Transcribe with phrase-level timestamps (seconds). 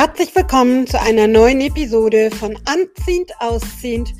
[0.00, 4.14] Herzlich willkommen zu einer neuen Episode von Anziehend Ausziehend,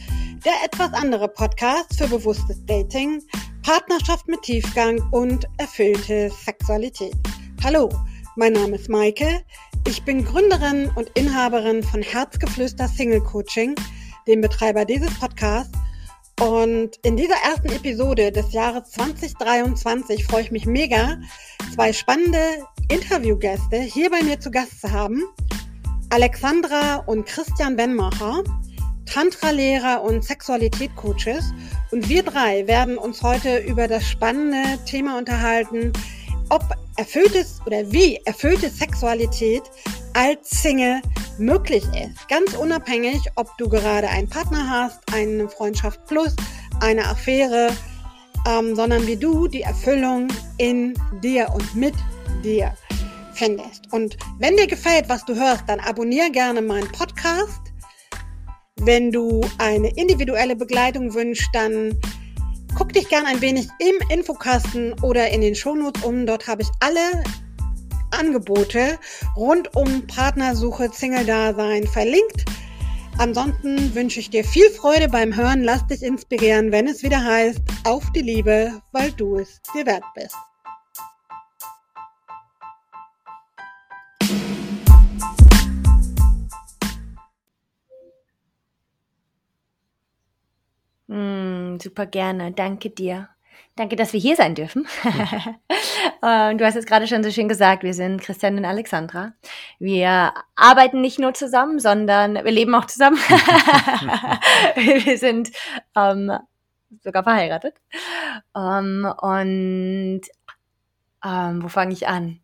[0.45, 3.23] der etwas andere Podcast für bewusstes Dating,
[3.63, 7.15] Partnerschaft mit Tiefgang und erfüllte Sexualität.
[7.65, 7.89] Hallo,
[8.37, 9.41] mein Name ist Maike.
[9.89, 13.75] Ich bin Gründerin und Inhaberin von Herzgeflüster Single Coaching,
[14.29, 15.73] dem Betreiber dieses Podcasts.
[16.43, 21.19] Und in dieser ersten Episode des Jahres 2023 freue ich mich mega,
[21.75, 25.25] zwei spannende Interviewgäste hier bei mir zu Gast zu haben.
[26.13, 28.43] Alexandra und Christian Benmacher,
[29.07, 31.55] Tantra-Lehrer und Sexualität-Coaches.
[31.93, 35.93] Und wir drei werden uns heute über das spannende Thema unterhalten,
[36.49, 36.65] ob
[36.97, 39.63] erfülltes oder wie erfüllte Sexualität
[40.15, 41.01] als Single
[41.39, 42.29] möglich ist.
[42.29, 46.35] Ganz unabhängig, ob du gerade einen Partner hast, eine Freundschaft plus,
[46.81, 47.71] eine Affäre,
[48.49, 50.27] ähm, sondern wie du die Erfüllung
[50.59, 51.95] in dir und mit
[52.43, 52.75] dir
[53.41, 53.91] findest.
[53.91, 57.73] Und wenn dir gefällt, was du hörst, dann abonniere gerne meinen Podcast.
[58.77, 61.99] Wenn du eine individuelle Begleitung wünschst, dann
[62.77, 66.27] guck dich gerne ein wenig im Infokasten oder in den Shownotes um.
[66.27, 67.25] Dort habe ich alle
[68.11, 68.99] Angebote
[69.37, 72.45] rund um Partnersuche, Single-Dasein verlinkt.
[73.19, 75.63] Ansonsten wünsche ich dir viel Freude beim Hören.
[75.63, 80.05] Lass dich inspirieren, wenn es wieder heißt, auf die Liebe, weil du es dir wert
[80.15, 80.37] bist.
[91.11, 92.53] Mm, super gerne.
[92.53, 93.29] Danke dir.
[93.75, 94.87] Danke, dass wir hier sein dürfen.
[96.23, 99.33] du hast es gerade schon so schön gesagt, wir sind Christian und Alexandra.
[99.81, 103.17] Wir arbeiten nicht nur zusammen, sondern wir leben auch zusammen.
[104.77, 105.51] wir sind
[105.97, 106.31] ähm,
[107.03, 107.75] sogar verheiratet.
[108.57, 110.21] Ähm, und
[111.25, 112.41] ähm, wo fange ich an?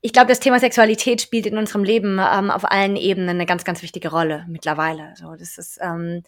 [0.00, 3.64] Ich glaube, das Thema Sexualität spielt in unserem Leben ähm, auf allen Ebenen eine ganz,
[3.64, 5.14] ganz wichtige Rolle mittlerweile.
[5.16, 6.22] So, das ist ähm,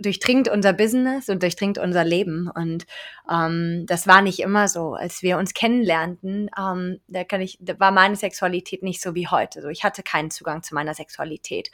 [0.00, 2.50] durchdringt unser Business und durchdringt unser Leben.
[2.54, 2.86] Und
[3.30, 4.94] ähm, das war nicht immer so.
[4.94, 9.28] Als wir uns kennenlernten, ähm, da kann ich, da war meine Sexualität nicht so wie
[9.28, 9.62] heute.
[9.62, 11.70] So, ich hatte keinen Zugang zu meiner Sexualität.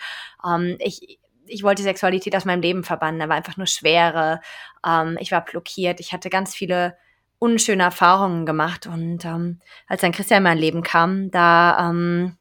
[0.46, 3.20] Ähm, ich, ich wollte Sexualität aus meinem Leben verbannen.
[3.20, 4.40] Da war einfach nur Schwere.
[4.86, 6.00] Ähm, ich war blockiert.
[6.00, 6.96] Ich hatte ganz viele
[7.38, 8.86] unschöne Erfahrungen gemacht.
[8.86, 12.38] Und ähm, als dann Christian in mein Leben kam, da ähm,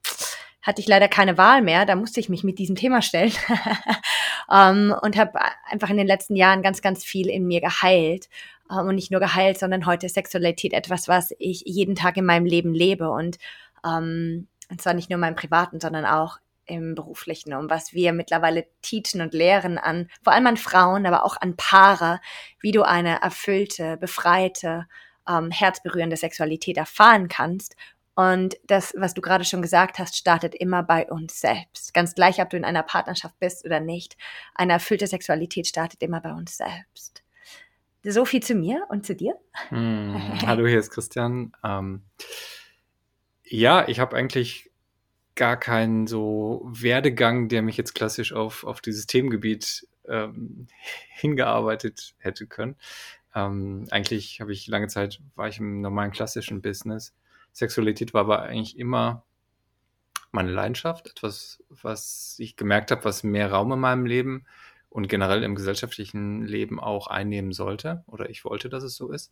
[0.63, 1.85] hatte ich leider keine Wahl mehr.
[1.85, 3.33] Da musste ich mich mit diesem Thema stellen
[4.51, 8.29] ähm, und habe einfach in den letzten Jahren ganz, ganz viel in mir geheilt.
[8.71, 12.25] Ähm, und nicht nur geheilt, sondern heute ist Sexualität etwas, was ich jeden Tag in
[12.25, 13.09] meinem Leben lebe.
[13.11, 13.37] Und,
[13.85, 18.13] ähm, und zwar nicht nur in meinem privaten, sondern auch im beruflichen, um was wir
[18.13, 22.21] mittlerweile teachen und lehren an, vor allem an Frauen, aber auch an Paare,
[22.61, 24.87] wie du eine erfüllte, befreite,
[25.27, 27.75] ähm, herzberührende Sexualität erfahren kannst
[28.15, 31.93] und das, was du gerade schon gesagt hast, startet immer bei uns selbst.
[31.93, 34.17] Ganz gleich, ob du in einer Partnerschaft bist oder nicht.
[34.53, 37.23] Eine erfüllte Sexualität startet immer bei uns selbst.
[38.03, 39.35] So viel zu mir und zu dir.
[39.69, 40.15] Hm,
[40.45, 41.53] hallo, hier ist Christian.
[41.63, 42.03] Ähm,
[43.45, 44.69] ja, ich habe eigentlich
[45.35, 50.67] gar keinen so Werdegang, der mich jetzt klassisch auf, auf dieses Themengebiet ähm,
[51.09, 52.75] hingearbeitet hätte können.
[53.33, 57.13] Ähm, eigentlich habe ich lange Zeit, war ich im normalen klassischen Business
[57.53, 59.23] Sexualität war aber eigentlich immer
[60.31, 64.45] meine Leidenschaft, etwas, was ich gemerkt habe, was mehr Raum in meinem Leben
[64.89, 68.03] und generell im gesellschaftlichen Leben auch einnehmen sollte.
[68.07, 69.31] Oder ich wollte, dass es so ist.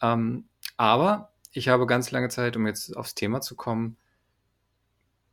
[0.00, 3.96] Ähm, aber ich habe ganz lange Zeit, um jetzt aufs Thema zu kommen,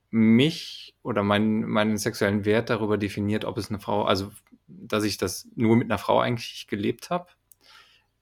[0.09, 4.31] mich oder meinen, meinen sexuellen Wert darüber definiert, ob es eine Frau, also
[4.67, 7.28] dass ich das nur mit einer Frau eigentlich gelebt habe.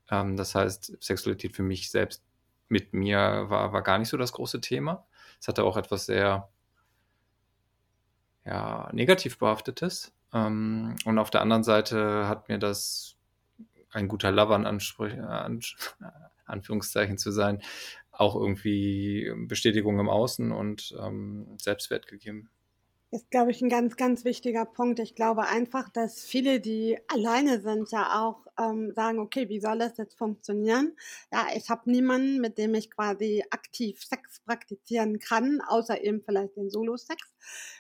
[0.10, 2.24] Ähm, das heißt, Sexualität für mich selbst
[2.70, 5.06] mit mir war, war gar nicht so das große Thema.
[5.40, 6.50] Es hatte auch etwas sehr
[8.46, 10.14] ja, negativ behaftetes.
[10.34, 13.16] Ähm, und auf der anderen Seite hat mir das
[13.92, 15.62] ein guter Lover in an,
[16.46, 17.62] Anführungszeichen zu sein,
[18.12, 22.50] auch irgendwie Bestätigung im Außen und ähm, Selbstwert gegeben
[23.12, 25.00] ist, glaube ich, ein ganz, ganz wichtiger Punkt.
[25.00, 29.80] Ich glaube einfach, dass viele, die alleine sind, ja auch ähm, sagen, okay, wie soll
[29.80, 30.96] das jetzt funktionieren?
[31.32, 36.56] Ja, ich habe niemanden, mit dem ich quasi aktiv Sex praktizieren kann, außer eben vielleicht
[36.58, 37.22] den Solo-Sex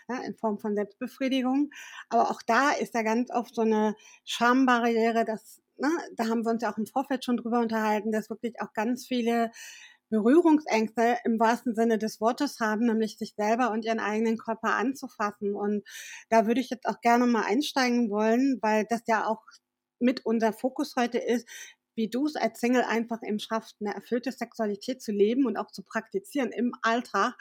[0.09, 1.71] ja, in Form von Selbstbefriedigung.
[2.09, 3.95] Aber auch da ist ja ganz oft so eine
[4.25, 5.87] Schambarriere, dass Ne,
[6.17, 9.07] da haben wir uns ja auch im Vorfeld schon drüber unterhalten, dass wirklich auch ganz
[9.07, 9.49] viele
[10.09, 15.55] Berührungsängste im wahrsten Sinne des Wortes haben, nämlich sich selber und ihren eigenen Körper anzufassen.
[15.55, 15.83] Und
[16.29, 19.43] da würde ich jetzt auch gerne mal einsteigen wollen, weil das ja auch
[19.99, 21.47] mit unser Fokus heute ist,
[21.95, 25.71] wie du es als Single einfach eben schaffst, eine erfüllte Sexualität zu leben und auch
[25.71, 27.35] zu praktizieren im Alltag,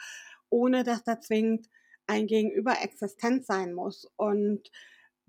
[0.49, 1.67] ohne dass da zwingend
[2.07, 4.07] ein Gegenüber existent sein muss.
[4.17, 4.69] Und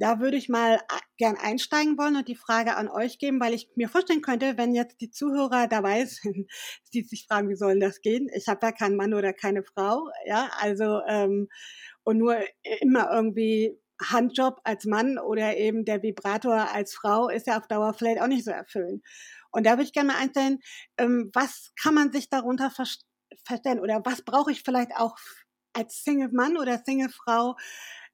[0.01, 0.81] da würde ich mal
[1.19, 4.75] gern einsteigen wollen und die Frage an euch geben, weil ich mir vorstellen könnte, wenn
[4.75, 6.51] jetzt die Zuhörer dabei sind,
[6.95, 8.29] die sich fragen, wie soll das gehen?
[8.35, 11.49] Ich habe ja keinen Mann oder keine Frau, ja, also ähm,
[12.03, 12.37] und nur
[12.81, 17.95] immer irgendwie Handjob als Mann oder eben der Vibrator als Frau ist ja auf Dauer
[17.95, 19.05] vielleicht auch nicht so erfüllend.
[19.51, 20.59] Und da würde ich gerne mal einstellen,
[20.99, 25.17] ähm, was kann man sich darunter verstehen oder was brauche ich vielleicht auch
[25.73, 27.57] als Single-Mann oder Single-Frau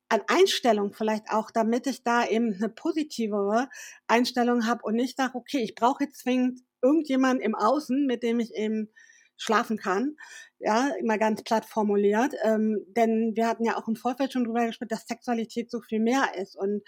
[0.08, 3.68] an Einstellung vielleicht auch, damit ich da eben eine positivere
[4.06, 8.38] Einstellung habe und nicht sage, okay, ich brauche jetzt zwingend irgendjemanden im Außen, mit dem
[8.38, 8.92] ich eben
[9.36, 10.16] schlafen kann.
[10.58, 12.34] Ja, immer ganz platt formuliert.
[12.44, 16.00] Ähm, denn wir hatten ja auch im Vorfeld schon drüber gesprochen, dass Sexualität so viel
[16.00, 16.56] mehr ist.
[16.56, 16.82] Und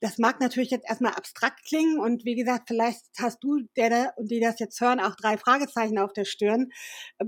[0.00, 4.30] das mag natürlich jetzt erstmal abstrakt klingen und wie gesagt, vielleicht hast du, der und
[4.30, 6.70] die das jetzt hören, auch drei Fragezeichen auf der Stirn.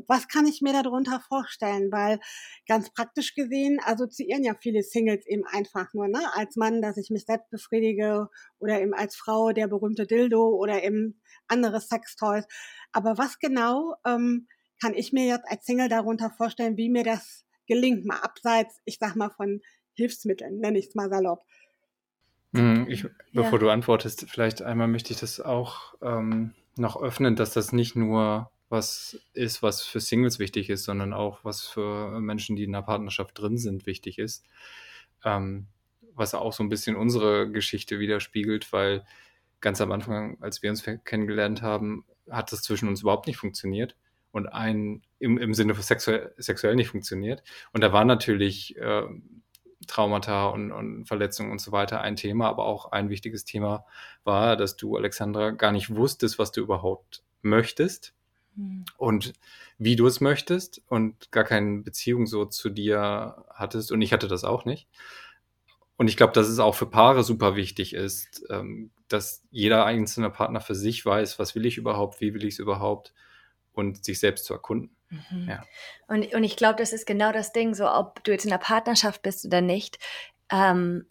[0.06, 1.90] Was kann ich mir darunter vorstellen?
[1.90, 2.20] Weil
[2.66, 7.08] ganz praktisch gesehen assoziieren ja viele Singles eben einfach nur, ne, als Mann, dass ich
[7.10, 8.28] mich selbst befriedige
[8.58, 12.44] oder eben als Frau der berühmte Dildo oder eben andere Sextoys.
[12.92, 14.46] Aber was genau ähm,
[14.80, 18.98] kann ich mir jetzt als Single darunter vorstellen, wie mir das gelingt, mal abseits, ich
[18.98, 19.60] sag mal, von
[19.94, 21.44] Hilfsmitteln, nenne ich es mal salopp.
[22.52, 23.58] Mhm, ich, bevor ja.
[23.58, 28.50] du antwortest, vielleicht einmal möchte ich das auch ähm, noch öffnen, dass das nicht nur
[28.70, 32.84] was ist, was für Singles wichtig ist, sondern auch was für Menschen, die in einer
[32.84, 34.44] Partnerschaft drin sind, wichtig ist.
[35.24, 35.66] Ähm,
[36.14, 39.04] was auch so ein bisschen unsere Geschichte widerspiegelt, weil
[39.60, 43.96] ganz am Anfang, als wir uns kennengelernt haben, hat das zwischen uns überhaupt nicht funktioniert
[44.32, 47.42] und ein im, im Sinne von sexuell, sexuell nicht funktioniert.
[47.72, 49.04] Und da war natürlich äh,
[49.86, 53.84] Traumata und, und Verletzungen und so weiter ein Thema, aber auch ein wichtiges Thema
[54.24, 58.14] war, dass du, Alexandra, gar nicht wusstest, was du überhaupt möchtest
[58.56, 58.84] mhm.
[58.96, 59.32] und
[59.78, 63.92] wie du es möchtest und gar keine Beziehung so zu dir hattest.
[63.92, 64.88] Und ich hatte das auch nicht.
[65.96, 70.30] Und ich glaube, dass es auch für Paare super wichtig ist, ähm, dass jeder einzelne
[70.30, 73.14] Partner für sich weiß, was will ich überhaupt, wie will ich es überhaupt
[73.72, 74.94] und sich selbst zu erkunden.
[75.10, 75.48] Mhm.
[75.48, 75.64] Ja.
[76.06, 78.58] Und, und ich glaube, das ist genau das Ding, so ob du jetzt in einer
[78.58, 79.98] Partnerschaft bist oder nicht.
[80.50, 81.06] Ähm,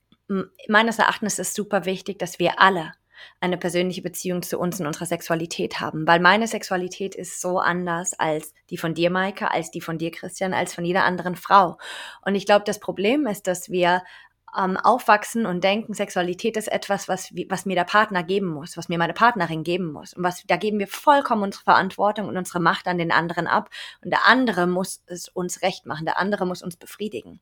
[0.67, 2.93] meines Erachtens ist es super wichtig, dass wir alle
[3.39, 8.13] eine persönliche Beziehung zu uns und unserer Sexualität haben, weil meine Sexualität ist so anders
[8.13, 11.77] als die von dir, Maike, als die von dir, Christian, als von jeder anderen Frau.
[12.23, 14.03] Und ich glaube, das Problem ist, dass wir
[14.55, 18.89] ähm, aufwachsen und denken, Sexualität ist etwas, was, was mir der Partner geben muss, was
[18.89, 20.13] mir meine Partnerin geben muss.
[20.13, 23.69] Und was, da geben wir vollkommen unsere Verantwortung und unsere Macht an den anderen ab.
[24.03, 26.05] Und der andere muss es uns recht machen.
[26.05, 27.41] Der andere muss uns befriedigen.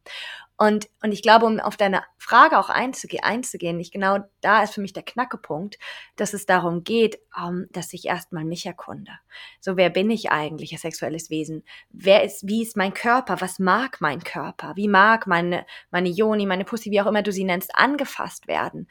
[0.58, 4.74] Und, und ich glaube, um auf deine Frage auch einzuge einzugehen, ich genau da ist
[4.74, 5.78] für mich der Knackepunkt,
[6.16, 9.12] dass es darum geht, ähm, dass ich erstmal mich erkunde.
[9.60, 11.64] So, wer bin ich eigentlich als sexuelles Wesen?
[11.90, 13.42] Wer ist, wie ist mein Körper?
[13.42, 14.74] Was mag mein Körper?
[14.76, 18.88] Wie mag meine, meine Joni, meine Pussy, wie auch immer du sie nennst, angefasst werden?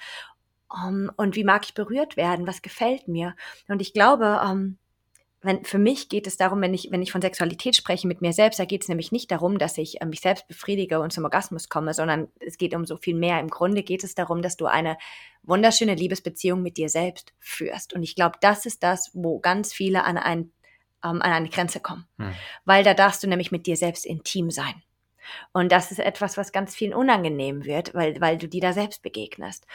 [0.69, 2.47] Um, und wie mag ich berührt werden?
[2.47, 3.35] Was gefällt mir?
[3.67, 4.77] Und ich glaube, um,
[5.41, 8.35] wenn, für mich geht es darum, wenn ich, wenn ich von Sexualität spreche mit mir
[8.35, 11.25] selbst, da geht es nämlich nicht darum, dass ich äh, mich selbst befriedige und zum
[11.25, 13.41] Orgasmus komme, sondern es geht um so viel mehr.
[13.41, 14.99] Im Grunde geht es darum, dass du eine
[15.43, 17.95] wunderschöne Liebesbeziehung mit dir selbst führst.
[17.95, 20.53] Und ich glaube, das ist das, wo ganz viele an, ein,
[21.03, 22.07] ähm, an eine Grenze kommen.
[22.19, 22.35] Hm.
[22.67, 24.83] Weil da darfst du nämlich mit dir selbst intim sein.
[25.53, 29.03] Und das ist etwas, was ganz vielen unangenehm wird, weil, weil du dir da selbst
[29.03, 29.67] begegnest.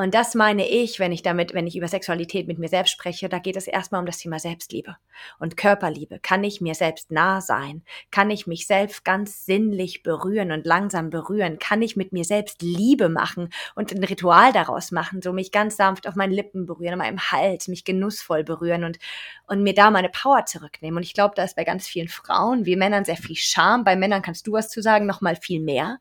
[0.00, 3.28] Und das meine ich, wenn ich damit, wenn ich über Sexualität mit mir selbst spreche,
[3.28, 4.96] da geht es erstmal um das Thema Selbstliebe
[5.40, 6.20] und Körperliebe.
[6.20, 7.82] Kann ich mir selbst nah sein?
[8.12, 11.58] Kann ich mich selbst ganz sinnlich berühren und langsam berühren?
[11.58, 15.20] Kann ich mit mir selbst Liebe machen und ein Ritual daraus machen?
[15.20, 19.00] So mich ganz sanft auf meinen Lippen berühren, an meinem Hals, mich genussvoll berühren und,
[19.48, 20.98] und mir da meine Power zurücknehmen.
[20.98, 23.82] Und ich glaube, da ist bei ganz vielen Frauen, wie Männern, sehr viel Scham.
[23.82, 25.98] Bei Männern kannst du was zu sagen, noch mal viel mehr.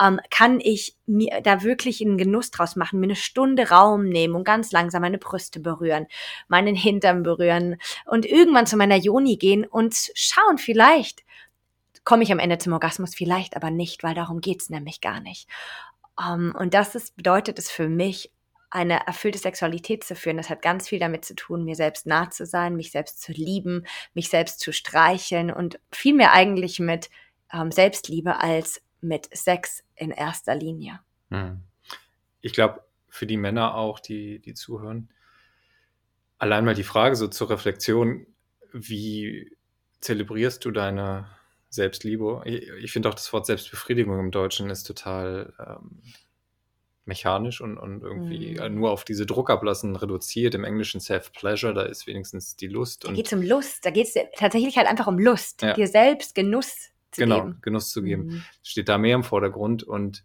[0.00, 4.34] Ähm, kann ich mir da wirklich einen Genuss draus machen, mir eine Stunde Raum nehmen
[4.34, 6.06] und ganz langsam meine Brüste berühren,
[6.48, 11.24] meinen Hintern berühren und irgendwann zu meiner Joni gehen und schauen, vielleicht
[12.04, 15.48] komme ich am Ende zum Orgasmus, vielleicht aber nicht, weil darum geht's nämlich gar nicht.
[16.16, 18.30] Um, ähm, und das ist, bedeutet es für mich,
[18.74, 20.36] eine erfüllte Sexualität zu führen.
[20.36, 23.30] Das hat ganz viel damit zu tun, mir selbst nah zu sein, mich selbst zu
[23.30, 27.08] lieben, mich selbst zu streicheln und viel mehr eigentlich mit
[27.52, 31.00] ähm, Selbstliebe als mit Sex in erster Linie.
[31.30, 31.60] Hm.
[32.40, 35.08] Ich glaube, für die Männer auch, die, die zuhören.
[36.38, 38.26] Allein mal die Frage so zur Reflexion,
[38.72, 39.56] wie
[40.00, 41.28] zelebrierst du deine
[41.70, 42.42] Selbstliebe?
[42.44, 46.02] Ich, ich finde auch das Wort Selbstbefriedigung im Deutschen ist total ähm,
[47.04, 48.74] mechanisch und, und irgendwie mhm.
[48.74, 50.54] nur auf diese Druckablassen reduziert.
[50.54, 53.04] Im Englischen Self-Pleasure, da ist wenigstens die Lust.
[53.04, 55.74] Da geht es um Lust, da geht es tatsächlich halt einfach um Lust, ja.
[55.74, 57.58] dir selbst Genuss zu genau, geben.
[57.62, 58.26] Genuss zu geben.
[58.26, 58.42] Mhm.
[58.62, 60.24] Steht da mehr im Vordergrund und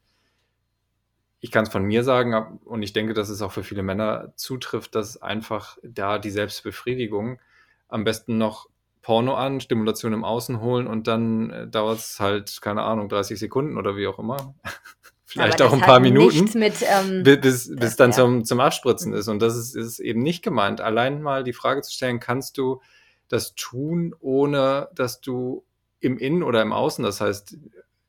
[1.41, 4.33] ich kann es von mir sagen und ich denke, dass es auch für viele Männer
[4.35, 7.39] zutrifft, dass einfach da die Selbstbefriedigung
[7.87, 8.67] am besten noch
[9.01, 13.39] Porno an, Stimulation im Außen holen und dann äh, dauert es halt, keine Ahnung, 30
[13.39, 14.53] Sekunden oder wie auch immer.
[15.25, 18.17] Vielleicht auch ein paar Minuten, Mit, ähm, bi- bis, bis das- dann ja.
[18.17, 19.27] zum, zum Abspritzen ist.
[19.27, 20.81] Und das ist, ist eben nicht gemeint.
[20.81, 22.81] Allein mal die Frage zu stellen, kannst du
[23.27, 25.63] das tun, ohne dass du
[25.99, 27.57] im Innen oder im Außen, das heißt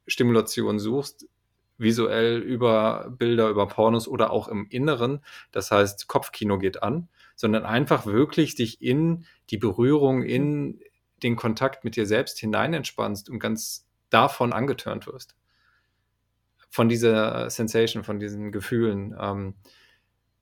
[0.06, 1.26] Stimulation suchst,
[1.78, 7.64] visuell über Bilder, über Pornos oder auch im Inneren, das heißt Kopfkino geht an, sondern
[7.64, 10.80] einfach wirklich dich in die Berührung, in
[11.22, 15.36] den Kontakt mit dir selbst hinein entspannst und ganz davon angetörnt wirst.
[16.68, 19.16] Von dieser Sensation, von diesen Gefühlen.
[19.18, 19.54] Ähm,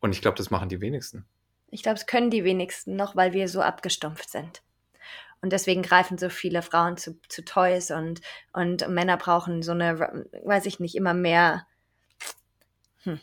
[0.00, 1.24] und ich glaube, das machen die wenigsten.
[1.70, 4.62] Ich glaube, es können die wenigsten noch, weil wir so abgestumpft sind.
[5.40, 8.20] Und deswegen greifen so viele Frauen zu, zu Toys und,
[8.52, 11.66] und Männer brauchen so eine, weiß ich nicht, immer mehr
[13.02, 13.20] hm,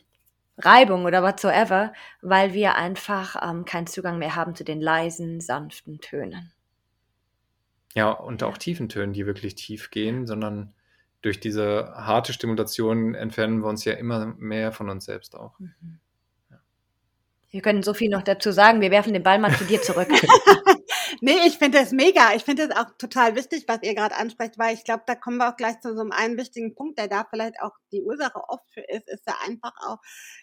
[0.57, 5.99] Reibung oder whatsoever, weil wir einfach ähm, keinen Zugang mehr haben zu den leisen, sanften
[5.99, 6.51] Tönen.
[7.95, 10.73] Ja, und auch tiefen Tönen, die wirklich tief gehen, sondern
[11.21, 15.59] durch diese harte Stimulation entfernen wir uns ja immer mehr von uns selbst auch.
[15.59, 15.99] Mhm.
[17.55, 18.81] Wir können so viel noch dazu sagen.
[18.81, 20.09] Wir werfen den Ball mal zu dir zurück.
[21.21, 22.33] Nee, ich finde das mega.
[22.35, 25.37] Ich finde es auch total wichtig, was ihr gerade ansprecht, weil ich glaube, da kommen
[25.37, 28.41] wir auch gleich zu so einem einen wichtigen Punkt, der da vielleicht auch die Ursache
[28.49, 29.97] oft für ist, ist ja einfach auch,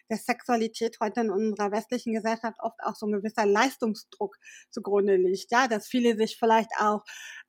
[0.08, 4.36] dass Sexualität heute in unserer westlichen Gesellschaft oft auch so ein gewisser Leistungsdruck
[4.70, 5.50] zugrunde liegt.
[5.50, 7.02] Ja, dass viele sich vielleicht auch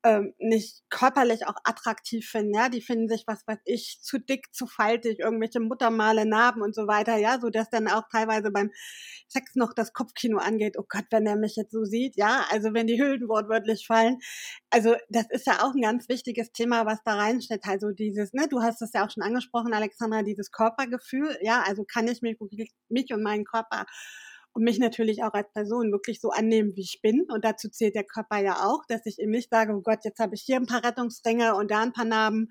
[0.04, 2.54] ähm, nicht körperlich auch attraktiv finden.
[2.54, 6.76] Ja, die finden sich, was weiß ich, zu dick, zu faltig, irgendwelche Muttermale, Narben und
[6.76, 7.18] so weiter.
[7.18, 8.72] Ja, so dass dann auch teilweise beim
[9.28, 10.76] Sex noch das Kopfkino angeht.
[10.78, 12.18] Oh Gott, wenn er mich jetzt so sieht.
[12.18, 14.18] Ja, also wenn die Hüllen wortwörtlich fallen.
[14.70, 17.62] Also das ist ja auch ein ganz wichtiges Thema, was da reinsteht.
[17.66, 21.38] Also dieses, ne, du hast es ja auch schon angesprochen, Alexandra, dieses Körpergefühl.
[21.42, 22.38] Ja, also kann ich mich,
[22.90, 23.86] mich und meinen Körper
[24.54, 27.26] und mich natürlich auch als Person wirklich so annehmen, wie ich bin.
[27.30, 30.20] Und dazu zählt der Körper ja auch, dass ich eben nicht sage, oh Gott, jetzt
[30.20, 32.50] habe ich hier ein paar Rettungsringe und da ein paar Narben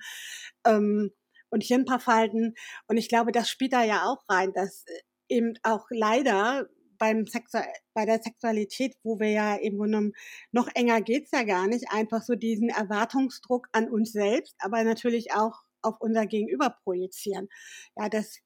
[0.67, 1.11] ähm,
[1.51, 2.55] und hier ein paar Falten.
[2.89, 4.85] Und ich glaube, das spielt da ja auch rein, dass
[5.29, 6.69] eben auch leider
[6.99, 7.59] beim Sexu
[7.95, 10.13] bei der Sexualität, wo wir ja eben genommen,
[10.53, 15.33] noch enger geht's ja gar nicht, einfach so diesen Erwartungsdruck an uns selbst, aber natürlich
[15.33, 17.49] auch auf unser Gegenüber projizieren.
[17.97, 18.39] Ja, dass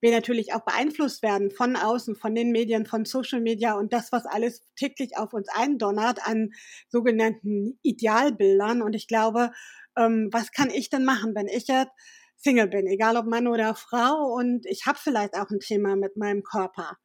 [0.00, 4.12] wir natürlich auch beeinflusst werden von außen, von den Medien, von Social Media und das,
[4.12, 6.50] was alles täglich auf uns eindonnert an
[6.88, 8.82] sogenannten Idealbildern.
[8.82, 9.52] Und ich glaube,
[9.96, 11.92] ähm, was kann ich denn machen, wenn ich jetzt
[12.36, 16.16] Single bin, egal ob Mann oder Frau und ich habe vielleicht auch ein Thema mit
[16.16, 16.96] meinem Körper.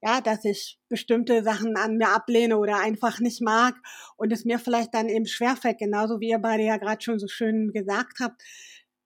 [0.00, 3.74] Ja, dass ich bestimmte Sachen an mir ablehne oder einfach nicht mag
[4.16, 7.26] und es mir vielleicht dann eben schwerfällt, genauso wie ihr beide ja gerade schon so
[7.26, 8.40] schön gesagt habt,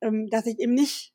[0.02, 1.12] ähm, dass ich eben nicht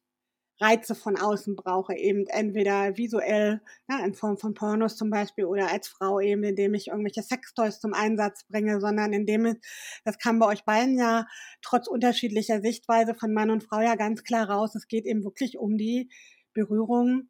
[0.59, 5.71] Reize von außen brauche, eben entweder visuell, ja, in Form von Pornos zum Beispiel, oder
[5.71, 9.57] als Frau eben, indem ich irgendwelche Sextoys zum Einsatz bringe, sondern indem es,
[10.03, 11.27] das kam bei euch beiden ja
[11.61, 15.57] trotz unterschiedlicher Sichtweise von Mann und Frau ja ganz klar raus, es geht eben wirklich
[15.57, 16.09] um die
[16.53, 17.29] Berührung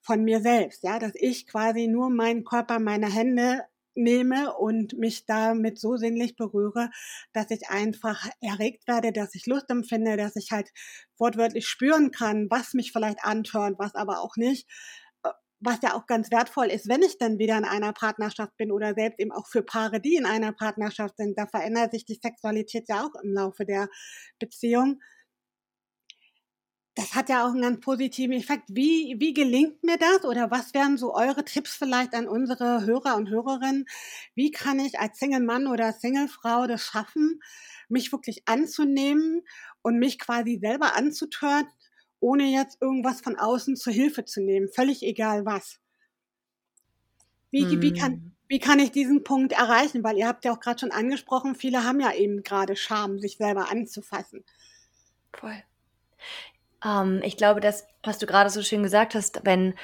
[0.00, 3.64] von mir selbst, ja, dass ich quasi nur meinen Körper, meine Hände
[3.96, 6.90] nehme und mich damit so sinnlich berühre,
[7.32, 10.70] dass ich einfach erregt werde, dass ich Lust empfinde, dass ich halt
[11.18, 14.68] wortwörtlich spüren kann, was mich vielleicht antört, was aber auch nicht.
[15.60, 18.92] Was ja auch ganz wertvoll ist, wenn ich dann wieder in einer Partnerschaft bin oder
[18.94, 22.84] selbst eben auch für Paare, die in einer Partnerschaft sind, da verändert sich die Sexualität
[22.88, 23.88] ja auch im Laufe der
[24.38, 25.00] Beziehung
[26.96, 28.64] das hat ja auch einen ganz positiven Effekt.
[28.68, 33.16] Wie, wie gelingt mir das oder was wären so eure Tipps vielleicht an unsere Hörer
[33.16, 33.86] und Hörerinnen?
[34.34, 37.42] Wie kann ich als Single-Mann oder Single-Frau das schaffen,
[37.90, 39.42] mich wirklich anzunehmen
[39.82, 41.66] und mich quasi selber anzutören,
[42.18, 45.78] ohne jetzt irgendwas von außen zur Hilfe zu nehmen, völlig egal was?
[47.50, 47.82] Wie, hm.
[47.82, 50.02] wie, kann, wie kann ich diesen Punkt erreichen?
[50.02, 53.36] Weil ihr habt ja auch gerade schon angesprochen, viele haben ja eben gerade Scham, sich
[53.36, 54.44] selber anzufassen.
[55.34, 55.62] Voll.
[56.86, 59.74] Ähm, ich glaube, dass, was du gerade so schön gesagt hast, wenn,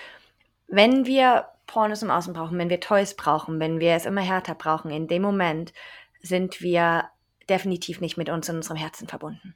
[0.68, 4.54] wenn wir Pornos im Außen brauchen, wenn wir Toys brauchen, wenn wir es immer härter
[4.54, 5.73] brauchen, in dem Moment
[6.21, 7.09] sind wir
[7.49, 9.54] definitiv nicht mit uns in unserem Herzen verbunden.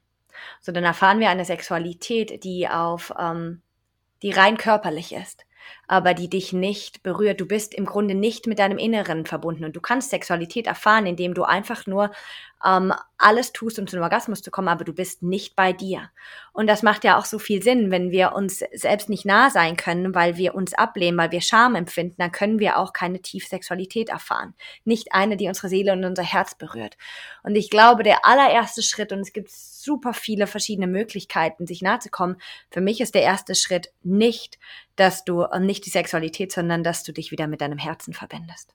[0.60, 3.62] So, dann erfahren wir eine Sexualität, die auf, ähm,
[4.22, 5.44] die rein körperlich ist.
[5.86, 7.40] Aber die dich nicht berührt.
[7.40, 11.34] Du bist im Grunde nicht mit deinem Inneren verbunden und du kannst Sexualität erfahren, indem
[11.34, 12.10] du einfach nur
[12.64, 16.10] ähm, alles tust, um zum Orgasmus zu kommen, aber du bist nicht bei dir.
[16.52, 19.76] Und das macht ja auch so viel Sinn, wenn wir uns selbst nicht nah sein
[19.76, 24.08] können, weil wir uns ablehnen, weil wir Scham empfinden, dann können wir auch keine Tiefsexualität
[24.08, 24.54] erfahren.
[24.84, 26.96] Nicht eine, die unsere Seele und unser Herz berührt.
[27.42, 32.00] Und ich glaube, der allererste Schritt, und es gibt super viele verschiedene Möglichkeiten, sich nahe
[32.00, 32.36] zu kommen,
[32.70, 34.58] für mich ist der erste Schritt nicht,
[34.96, 38.74] dass du, äh, nicht die Sexualität, sondern dass du dich wieder mit deinem Herzen verbindest.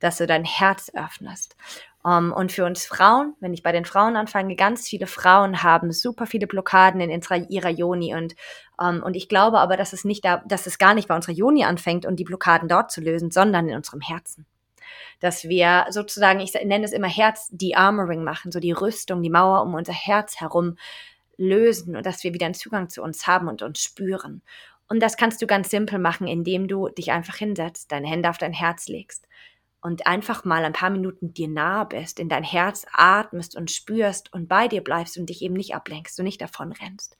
[0.00, 1.56] Dass du dein Herz öffnest.
[2.02, 5.90] Um, und für uns Frauen, wenn ich bei den Frauen anfange, ganz viele Frauen haben
[5.90, 8.34] super viele Blockaden in ihrer Joni und
[8.76, 11.32] um, und ich glaube aber, dass es nicht da, dass es gar nicht bei unserer
[11.32, 14.44] Joni anfängt und die Blockaden dort zu lösen, sondern in unserem Herzen.
[15.20, 19.30] Dass wir sozusagen, ich nenne es immer Herz, die Armoring machen, so die Rüstung, die
[19.30, 20.76] Mauer um unser Herz herum
[21.36, 24.42] lösen und dass wir wieder einen Zugang zu uns haben und uns spüren.
[24.88, 28.38] Und das kannst du ganz simpel machen, indem du dich einfach hinsetzt, deine Hände auf
[28.38, 29.26] dein Herz legst
[29.80, 34.32] und einfach mal ein paar Minuten dir nah bist, in dein Herz atmest und spürst
[34.32, 37.18] und bei dir bleibst und dich eben nicht ablenkst und nicht davon rennst.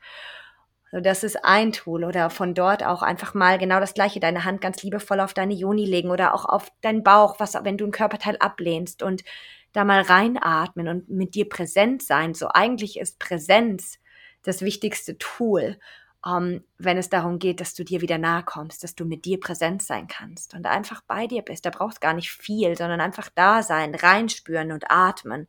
[0.90, 4.44] So, das ist ein Tool oder von dort auch einfach mal genau das gleiche, deine
[4.44, 7.84] Hand ganz liebevoll auf deine Joni legen oder auch auf deinen Bauch, was, wenn du
[7.84, 9.24] ein Körperteil ablehnst und
[9.72, 12.32] da mal reinatmen und mit dir präsent sein.
[12.32, 13.98] So eigentlich ist Präsenz
[14.42, 15.78] das wichtigste Tool
[16.24, 19.38] um, wenn es darum geht, dass du dir wieder nahe kommst, dass du mit dir
[19.38, 21.66] präsent sein kannst und einfach bei dir bist.
[21.66, 25.48] Da brauchst gar nicht viel, sondern einfach da sein, reinspüren und atmen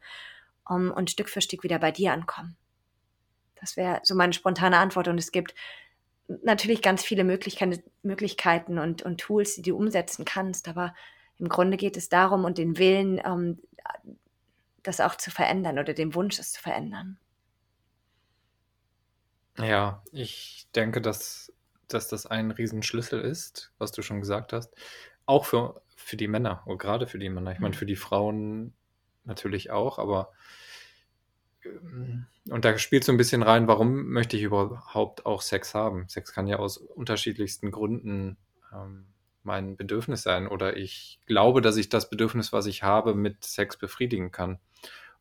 [0.68, 2.58] um, und Stück für Stück wieder bei dir ankommen.
[3.56, 5.08] Das wäre so meine spontane Antwort.
[5.08, 5.56] Und es gibt
[6.28, 10.68] natürlich ganz viele Möglichkeiten, Möglichkeiten und, und Tools, die du umsetzen kannst.
[10.68, 10.94] Aber
[11.38, 13.60] im Grunde geht es darum und den Willen, um,
[14.84, 17.18] das auch zu verändern oder den Wunsch, es zu verändern.
[19.58, 21.54] Ja, ich denke, dass,
[21.88, 24.74] dass das ein Riesenschlüssel ist, was du schon gesagt hast.
[25.26, 27.52] Auch für, für die Männer, oder gerade für die Männer.
[27.52, 27.80] Ich meine, mhm.
[27.80, 28.74] für die Frauen
[29.24, 30.32] natürlich auch, aber
[31.64, 36.08] ähm, und da spielt so ein bisschen rein, warum möchte ich überhaupt auch Sex haben?
[36.08, 38.38] Sex kann ja aus unterschiedlichsten Gründen
[38.72, 39.08] ähm,
[39.44, 43.78] mein Bedürfnis sein oder ich glaube, dass ich das Bedürfnis, was ich habe, mit Sex
[43.78, 44.60] befriedigen kann.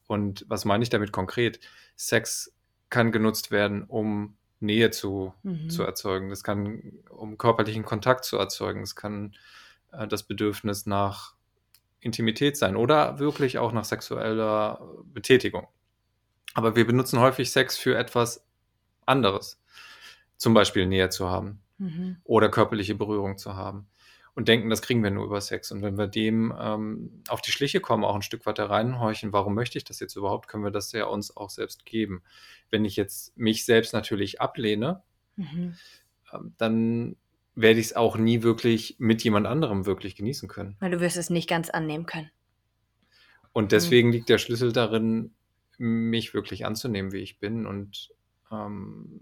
[0.06, 1.60] Und was meine ich damit konkret?
[1.96, 2.53] Sex
[2.94, 5.68] kann genutzt werden, um Nähe zu, mhm.
[5.68, 6.30] zu erzeugen.
[6.30, 8.82] Das kann, um körperlichen Kontakt zu erzeugen.
[8.82, 9.34] Es kann
[9.90, 11.34] äh, das Bedürfnis nach
[11.98, 14.80] Intimität sein oder wirklich auch nach sexueller
[15.12, 15.66] Betätigung.
[16.54, 18.46] Aber wir benutzen häufig Sex für etwas
[19.04, 19.60] anderes.
[20.36, 22.18] Zum Beispiel Nähe zu haben mhm.
[22.22, 23.88] oder körperliche Berührung zu haben
[24.34, 25.70] und denken, das kriegen wir nur über Sex.
[25.70, 29.54] Und wenn wir dem ähm, auf die Schliche kommen, auch ein Stück weiter reinhorchen, warum
[29.54, 32.22] möchte ich das jetzt überhaupt, können wir das ja uns auch selbst geben.
[32.70, 35.02] Wenn ich jetzt mich selbst natürlich ablehne,
[35.36, 35.76] mhm.
[36.32, 37.16] ähm, dann
[37.54, 40.76] werde ich es auch nie wirklich mit jemand anderem wirklich genießen können.
[40.80, 42.30] Weil du wirst es nicht ganz annehmen können.
[43.52, 44.14] Und deswegen mhm.
[44.14, 45.32] liegt der Schlüssel darin,
[45.78, 47.66] mich wirklich anzunehmen, wie ich bin.
[47.66, 48.10] Und
[48.50, 49.20] ähm,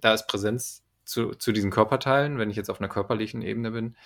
[0.00, 3.96] da ist Präsenz zu, zu diesen Körperteilen, wenn ich jetzt auf einer körperlichen Ebene bin,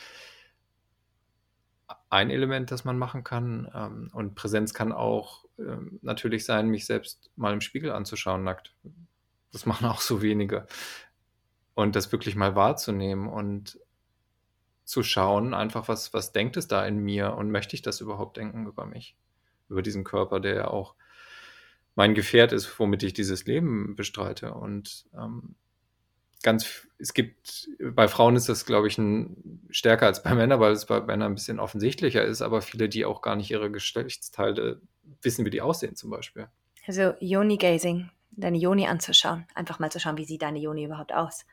[2.11, 3.71] ein Element, das man machen kann.
[3.73, 8.75] Ähm, und Präsenz kann auch ähm, natürlich sein, mich selbst mal im Spiegel anzuschauen, nackt.
[9.53, 10.67] Das machen auch so wenige.
[11.75, 13.79] Und das wirklich mal wahrzunehmen und
[14.85, 18.37] zu schauen, einfach, was, was denkt es da in mir und möchte ich das überhaupt
[18.37, 19.17] denken über mich?
[19.69, 20.97] Über diesen Körper, der ja auch
[21.95, 24.53] mein Gefährt ist, womit ich dieses Leben bestreite.
[24.53, 25.55] Und ähm,
[26.43, 30.73] ganz, es gibt, bei Frauen ist das, glaube ich, ein, stärker als bei Männern, weil
[30.73, 34.81] es bei Männern ein bisschen offensichtlicher ist, aber viele, die auch gar nicht ihre Geschlechtsteile
[35.23, 36.49] wissen, wie die aussehen zum Beispiel.
[36.87, 41.45] Also Yoni-Gazing, deine Yoni anzuschauen, einfach mal zu schauen, wie sieht deine Yoni überhaupt aus.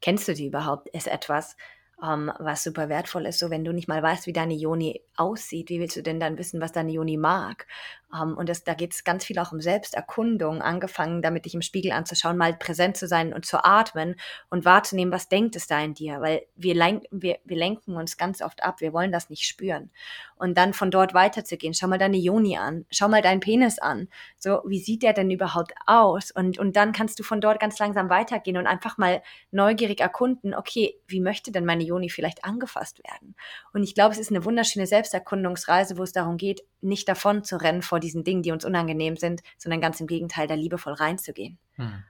[0.00, 0.88] Kennst du die überhaupt?
[0.90, 1.56] Ist etwas,
[2.00, 3.40] um, ähm, was super wertvoll ist.
[3.40, 6.38] So, wenn du nicht mal weißt, wie deine Joni aussieht, wie willst du denn dann
[6.38, 7.66] wissen, was deine Joni mag?
[8.10, 11.54] Um, ähm, und das, da geht es ganz viel auch um Selbsterkundung, angefangen damit dich
[11.54, 14.16] im Spiegel anzuschauen, mal präsent zu sein und zu atmen
[14.48, 18.16] und wahrzunehmen, was denkt es da in dir, weil wir, lenk, wir, wir lenken uns
[18.16, 19.90] ganz oft ab, wir wollen das nicht spüren.
[20.36, 24.08] Und dann von dort weiterzugehen, schau mal deine Joni an, schau mal deinen Penis an,
[24.38, 26.30] so, wie sieht der denn überhaupt aus?
[26.30, 30.54] Und, und dann kannst du von dort ganz langsam weitergehen und einfach mal neugierig erkunden,
[30.54, 33.34] okay, wie möchte denn meine Joni vielleicht angefasst werden.
[33.72, 37.60] Und ich glaube, es ist eine wunderschöne Selbsterkundungsreise, wo es darum geht, nicht davon zu
[37.60, 41.58] rennen vor diesen Dingen, die uns unangenehm sind, sondern ganz im Gegenteil, da liebevoll reinzugehen.
[41.74, 42.04] Hm.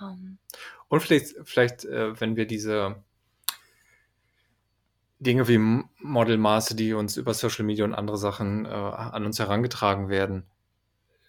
[0.00, 0.08] Um.
[0.08, 0.38] Ähm.
[0.88, 3.02] Und vielleicht, vielleicht äh, wenn wir diese
[5.18, 10.08] Dinge wie Modelmaße, die uns über Social Media und andere Sachen äh, an uns herangetragen
[10.08, 10.46] werden,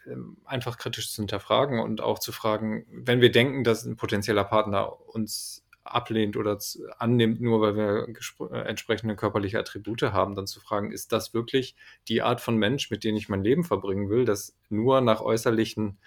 [0.06, 4.44] ähm, einfach kritisch zu hinterfragen und auch zu fragen, wenn wir denken, dass ein potenzieller
[4.44, 6.58] Partner uns ablehnt oder
[6.97, 8.08] annimmt, nur weil wir
[8.52, 11.75] äh, entsprechende körperliche Attribute haben, dann zu fragen, ist das wirklich
[12.08, 15.97] die Art von Mensch, mit denen ich mein Leben verbringen will, das nur nach äußerlichen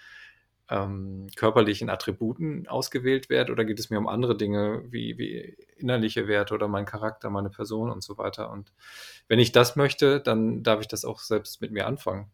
[0.69, 6.27] ähm, körperlichen Attributen ausgewählt werde oder geht es mir um andere Dinge wie, wie innerliche
[6.27, 8.49] Werte oder mein Charakter, meine Person und so weiter.
[8.49, 8.71] Und
[9.27, 12.31] wenn ich das möchte, dann darf ich das auch selbst mit mir anfangen.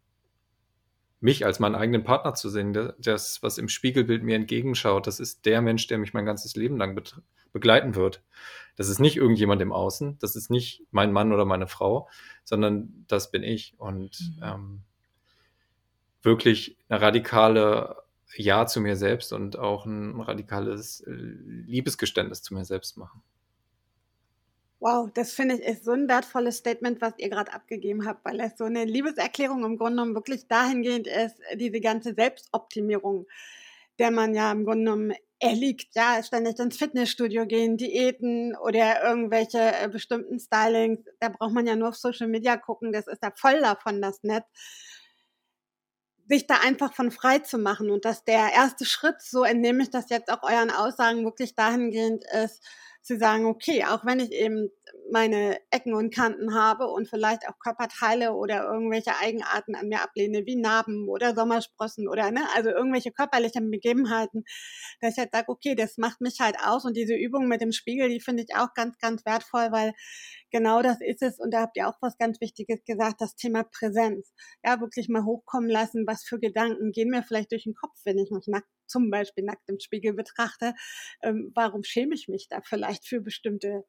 [1.21, 5.45] Mich als meinen eigenen Partner zu sehen, das, was im Spiegelbild mir entgegenschaut, das ist
[5.45, 7.03] der Mensch, der mich mein ganzes Leben lang be
[7.51, 8.21] begleiten wird.
[8.75, 12.07] Das ist nicht irgendjemand im Außen, das ist nicht mein Mann oder meine Frau,
[12.43, 13.73] sondern das bin ich.
[13.79, 14.43] Und mhm.
[14.43, 14.81] ähm,
[16.21, 18.03] wirklich eine radikale
[18.35, 23.21] ja zu mir selbst und auch ein radikales äh, Liebesgeständnis zu mir selbst machen.
[24.81, 28.39] Wow, das finde ich ist so ein wertvolles Statement, was ihr gerade abgegeben habt, weil
[28.39, 33.27] es so eine Liebeserklärung im Grunde genommen wirklich dahingehend ist, diese ganze Selbstoptimierung,
[33.99, 39.59] der man ja im Grunde genommen erliegt, ja, ständig ins Fitnessstudio gehen, Diäten oder irgendwelche
[39.59, 43.31] äh, bestimmten Stylings, da braucht man ja nur auf Social Media gucken, das ist ja
[43.35, 44.45] voll davon, das Netz.
[46.29, 49.89] Sich da einfach von frei zu machen und dass der erste Schritt, so entnehme ich
[49.89, 52.63] das jetzt auch euren Aussagen wirklich dahingehend ist,
[53.09, 54.69] zu sagen, okay, auch wenn ich eben
[55.11, 60.45] meine Ecken und Kanten habe und vielleicht auch Körperteile oder irgendwelche Eigenarten an mir ablehne,
[60.45, 64.43] wie Narben oder Sommersprossen oder ne, also irgendwelche körperlichen Begebenheiten,
[65.01, 67.71] dass ich halt sage, okay, das macht mich halt aus und diese Übung mit dem
[67.71, 69.93] Spiegel, die finde ich auch ganz, ganz wertvoll, weil
[70.51, 73.63] genau das ist es und da habt ihr auch was ganz Wichtiges gesagt, das Thema
[73.63, 74.31] Präsenz.
[74.63, 78.19] Ja, wirklich mal hochkommen lassen, was für Gedanken gehen mir vielleicht durch den Kopf, wenn
[78.19, 80.73] ich mich nackt, zum Beispiel nackt im Spiegel betrachte.
[81.21, 83.83] Ähm, warum schäme ich mich da vielleicht für bestimmte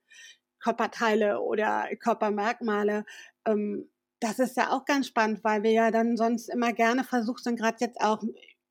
[0.60, 3.04] Körperteile oder Körpermerkmale.
[3.46, 7.42] Ähm, das ist ja auch ganz spannend, weil wir ja dann sonst immer gerne versucht
[7.42, 8.22] sind, gerade jetzt auch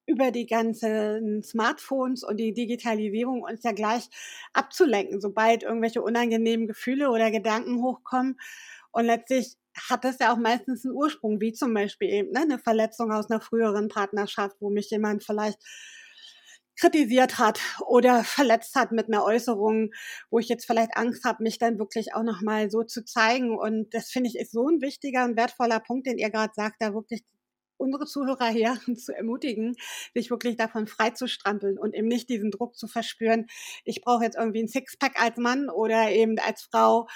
[0.05, 4.09] über die ganzen Smartphones und die Digitalisierung uns ja gleich
[4.53, 8.39] abzulenken, sobald irgendwelche unangenehmen Gefühle oder Gedanken hochkommen.
[8.91, 9.55] Und letztlich
[9.89, 13.29] hat das ja auch meistens einen Ursprung, wie zum Beispiel eben ne, eine Verletzung aus
[13.29, 15.59] einer früheren Partnerschaft, wo mich jemand vielleicht
[16.79, 19.91] kritisiert hat oder verletzt hat mit einer Äußerung,
[20.29, 23.57] wo ich jetzt vielleicht Angst habe, mich dann wirklich auch nochmal so zu zeigen.
[23.57, 26.77] Und das finde ich ist so ein wichtiger und wertvoller Punkt, den ihr gerade sagt,
[26.79, 27.23] da wirklich
[27.77, 29.75] unsere Zuhörer her zu ermutigen,
[30.13, 33.47] sich wirklich davon frei zu strampeln und eben nicht diesen Druck zu verspüren,
[33.85, 37.07] ich brauche jetzt irgendwie ein Sixpack als Mann oder eben als Frau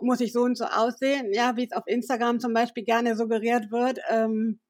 [0.00, 3.72] muss ich so und so aussehen, ja, wie es auf Instagram zum Beispiel gerne suggeriert
[3.72, 3.98] wird.
[4.08, 4.60] Ähm,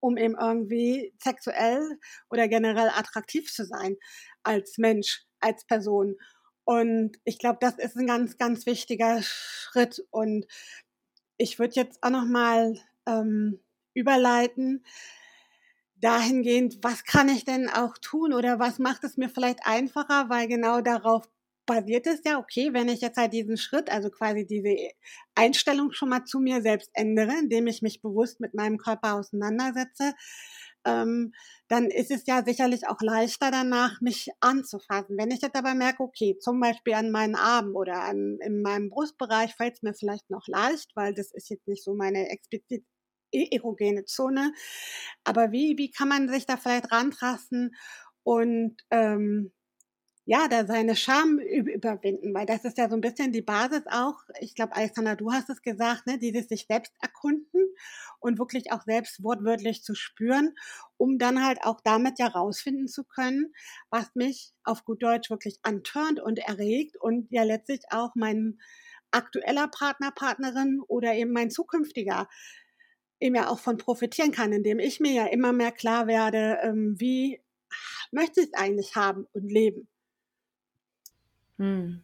[0.00, 1.98] um eben irgendwie sexuell
[2.30, 3.96] oder generell attraktiv zu sein
[4.42, 6.16] als Mensch, als Person.
[6.64, 10.04] Und ich glaube, das ist ein ganz, ganz wichtiger Schritt.
[10.10, 10.46] Und
[11.36, 12.74] ich würde jetzt auch noch mal
[13.06, 13.60] ähm,
[13.94, 14.84] überleiten
[16.00, 20.46] dahingehend, was kann ich denn auch tun oder was macht es mir vielleicht einfacher, weil
[20.46, 21.28] genau darauf
[21.66, 24.76] basiert es ja, okay, wenn ich jetzt halt diesen Schritt, also quasi diese
[25.34, 30.14] Einstellung schon mal zu mir selbst ändere, indem ich mich bewusst mit meinem Körper auseinandersetze,
[30.86, 31.32] ähm,
[31.68, 35.18] dann ist es ja sicherlich auch leichter danach, mich anzufassen.
[35.18, 38.88] Wenn ich jetzt aber merke, okay, zum Beispiel an meinen Armen oder an, in meinem
[38.88, 42.84] Brustbereich fällt es mir vielleicht noch leicht, weil das ist jetzt nicht so meine explizit
[43.32, 44.52] e-, erogene Zone.
[45.24, 47.74] Aber wie, wie kann man sich da vielleicht rantrasten
[48.22, 49.52] und ähm,
[50.28, 54.16] ja, da seine Scham überwinden, weil das ist ja so ein bisschen die Basis auch.
[54.40, 57.62] Ich glaube, Alexander, du hast es gesagt, ne, dieses sich selbst erkunden
[58.18, 60.52] und wirklich auch selbst wortwörtlich zu spüren,
[60.96, 63.54] um dann halt auch damit ja rausfinden zu können,
[63.88, 68.58] was mich auf gut Deutsch wirklich antörnt und erregt und ja letztlich auch mein
[69.12, 72.28] aktueller Partner, Partnerin oder eben mein zukünftiger
[73.20, 76.96] eben ja auch von profitieren kann, indem ich mir ja immer mehr klar werde, ähm,
[76.98, 77.40] wie
[78.10, 79.88] möchte ich es eigentlich haben und leben.
[81.58, 82.02] Hm.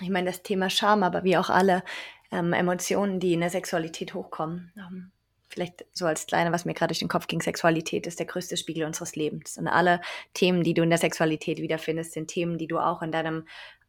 [0.00, 1.82] Ich meine, das Thema Scham, aber wie auch alle
[2.30, 4.72] ähm, Emotionen, die in der Sexualität hochkommen.
[4.76, 5.10] Ähm,
[5.48, 8.56] vielleicht so als kleine, was mir gerade durch den Kopf ging, Sexualität ist der größte
[8.56, 9.56] Spiegel unseres Lebens.
[9.58, 10.00] Und alle
[10.34, 13.46] Themen, die du in der Sexualität wiederfindest, sind Themen, die du auch in deinem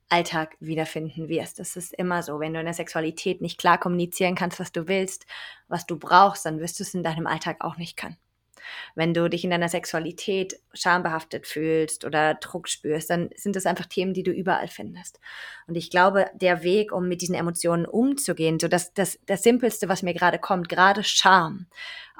[0.09, 1.59] Alltag wiederfinden wirst.
[1.59, 2.39] Das ist immer so.
[2.39, 5.25] Wenn du in der Sexualität nicht klar kommunizieren kannst, was du willst,
[5.67, 8.17] was du brauchst, dann wirst du es in deinem Alltag auch nicht können.
[8.95, 13.85] Wenn du dich in deiner Sexualität schambehaftet fühlst oder Druck spürst, dann sind das einfach
[13.85, 15.19] Themen, die du überall findest.
[15.67, 19.89] Und ich glaube, der Weg, um mit diesen Emotionen umzugehen, so dass das, das Simpelste,
[19.89, 21.67] was mir gerade kommt, gerade Scham,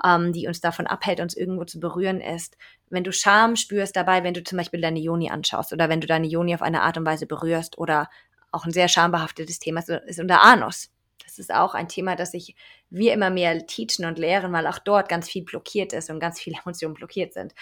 [0.04, 2.58] ähm, die uns davon abhält, uns irgendwo zu berühren, ist,
[2.89, 6.08] wenn du Scham spürst dabei, wenn du zum Beispiel deine Joni anschaust oder wenn du
[6.08, 8.10] deine Joni auf eine Art und Weise berührst oder
[8.52, 10.91] auch ein sehr schambehaftetes Thema ist unser Anus.
[11.23, 12.56] Das ist auch ein Thema, das ich
[12.89, 16.39] wir immer mehr teachen und lehren, weil auch dort ganz viel blockiert ist und ganz
[16.39, 17.54] viele Emotionen blockiert sind.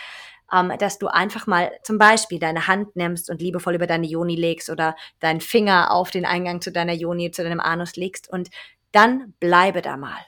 [0.53, 4.35] Ähm, dass du einfach mal zum Beispiel deine Hand nimmst und liebevoll über deine Joni
[4.35, 8.49] legst oder deinen Finger auf den Eingang zu deiner Joni, zu deinem Anus legst und
[8.93, 10.19] dann bleibe da mal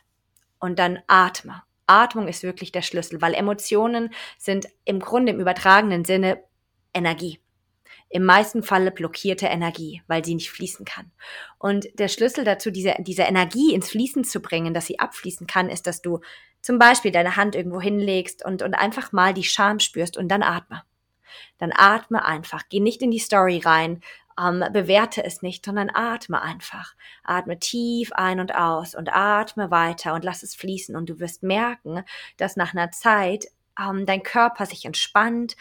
[0.59, 1.63] und dann atme.
[1.87, 6.43] Atmung ist wirklich der Schlüssel, weil Emotionen sind im Grunde im übertragenen Sinne
[6.93, 7.39] Energie
[8.09, 11.11] im meisten Falle blockierte Energie, weil sie nicht fließen kann.
[11.59, 15.69] Und der Schlüssel dazu, diese, diese Energie ins Fließen zu bringen, dass sie abfließen kann,
[15.69, 16.19] ist, dass du
[16.61, 20.43] zum Beispiel deine Hand irgendwo hinlegst und, und einfach mal die Scham spürst und dann
[20.43, 20.83] atme.
[21.59, 22.63] Dann atme einfach.
[22.69, 24.01] Geh nicht in die Story rein,
[24.39, 26.95] ähm, bewerte es nicht, sondern atme einfach.
[27.23, 30.95] Atme tief ein und aus und atme weiter und lass es fließen.
[30.95, 32.03] Und du wirst merken,
[32.37, 33.45] dass nach einer Zeit
[33.79, 35.55] ähm, dein Körper sich entspannt,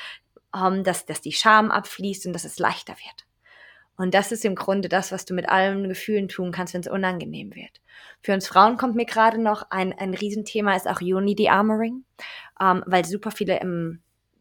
[0.55, 3.27] ähm, dass, dass die Scham abfließt und dass es leichter wird.
[3.97, 6.89] Und das ist im Grunde das, was du mit allen Gefühlen tun kannst, wenn es
[6.89, 7.81] unangenehm wird.
[8.23, 12.05] Für uns Frauen kommt mir gerade noch ein, ein Riesenthema, ist auch Yoni Dearmoring,
[12.61, 14.01] ähm, weil super viele im,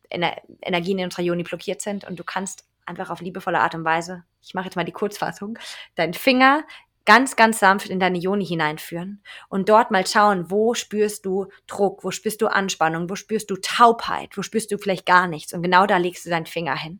[0.09, 3.83] Ener Energien in unserer Yoni blockiert sind und du kannst einfach auf liebevolle Art und
[3.83, 5.57] Weise, ich mache jetzt mal die Kurzfassung,
[5.95, 6.63] deinen Finger
[7.07, 12.03] ganz, ganz sanft in deine Joni hineinführen und dort mal schauen, wo spürst du Druck,
[12.03, 15.63] wo spürst du Anspannung, wo spürst du Taubheit, wo spürst du vielleicht gar nichts und
[15.63, 16.99] genau da legst du deinen Finger hin.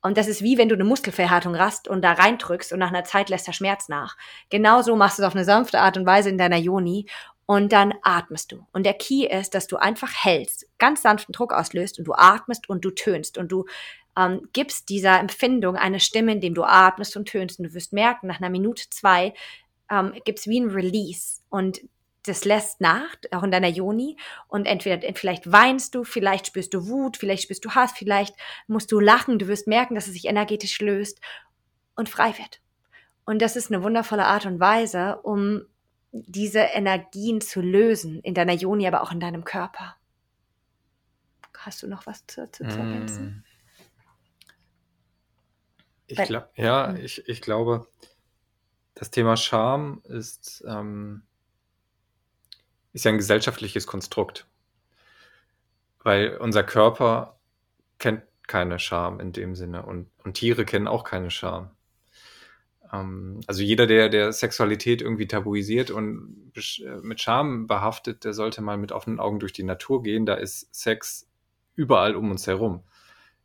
[0.00, 3.02] Und das ist wie wenn du eine Muskelverhärtung rast und da reindrückst und nach einer
[3.02, 4.16] Zeit lässt der Schmerz nach.
[4.48, 7.06] Genauso machst du es auf eine sanfte Art und Weise in deiner Joni
[7.46, 8.64] und dann atmest du.
[8.72, 12.68] Und der Key ist, dass du einfach hältst, ganz sanften Druck auslöst und du atmest
[12.68, 13.64] und du tönst und du
[14.16, 17.58] ähm, gibst dieser Empfindung eine Stimme, indem du atmest und tönst.
[17.58, 19.34] Und du wirst merken, nach einer Minute, zwei,
[19.90, 21.40] ähm, gibt es wie ein Release.
[21.48, 21.80] Und
[22.24, 24.16] das lässt nach, auch in deiner Joni.
[24.48, 28.34] Und entweder, vielleicht weinst du, vielleicht spürst du Wut, vielleicht spürst du Hass, vielleicht
[28.66, 29.38] musst du lachen.
[29.38, 31.20] Du wirst merken, dass es sich energetisch löst
[31.94, 32.60] und frei wird.
[33.24, 35.62] Und das ist eine wundervolle Art und Weise, um
[36.12, 39.96] diese Energien zu lösen, in deiner Joni, aber auch in deinem Körper.
[41.58, 43.44] Hast du noch was zu, zu, zu ergänzen?
[46.06, 46.96] Ich glaub, ja, hm.
[46.96, 47.86] ich, ich glaube,
[48.94, 51.22] das Thema Scham ist, ähm,
[52.92, 54.46] ist ja ein gesellschaftliches Konstrukt.
[56.02, 57.38] Weil unser Körper
[57.98, 61.70] kennt keine Scham in dem Sinne und, und Tiere kennen auch keine Scham.
[62.92, 66.52] Ähm, also jeder, der, der Sexualität irgendwie tabuisiert und
[67.02, 70.26] mit Scham behaftet, der sollte mal mit offenen Augen durch die Natur gehen.
[70.26, 71.28] Da ist Sex
[71.74, 72.84] überall um uns herum.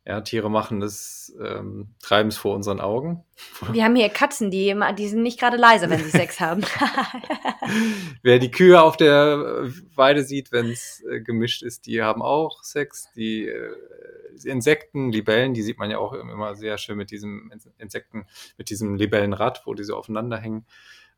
[0.04, 3.24] Ja, Tiere machen das, ähm, treiben es vor unseren Augen.
[3.70, 6.62] Wir haben hier Katzen, die, die sind nicht gerade leise, wenn sie Sex haben.
[8.22, 12.64] Wer die Kühe auf der Weide sieht, wenn es äh, gemischt ist, die haben auch
[12.64, 13.12] Sex.
[13.14, 13.76] Die äh,
[14.44, 18.26] Insekten, Libellen, die sieht man ja auch immer sehr schön mit diesem Insekten,
[18.58, 20.66] mit diesem Libellenrad, wo die so aufeinander hängen.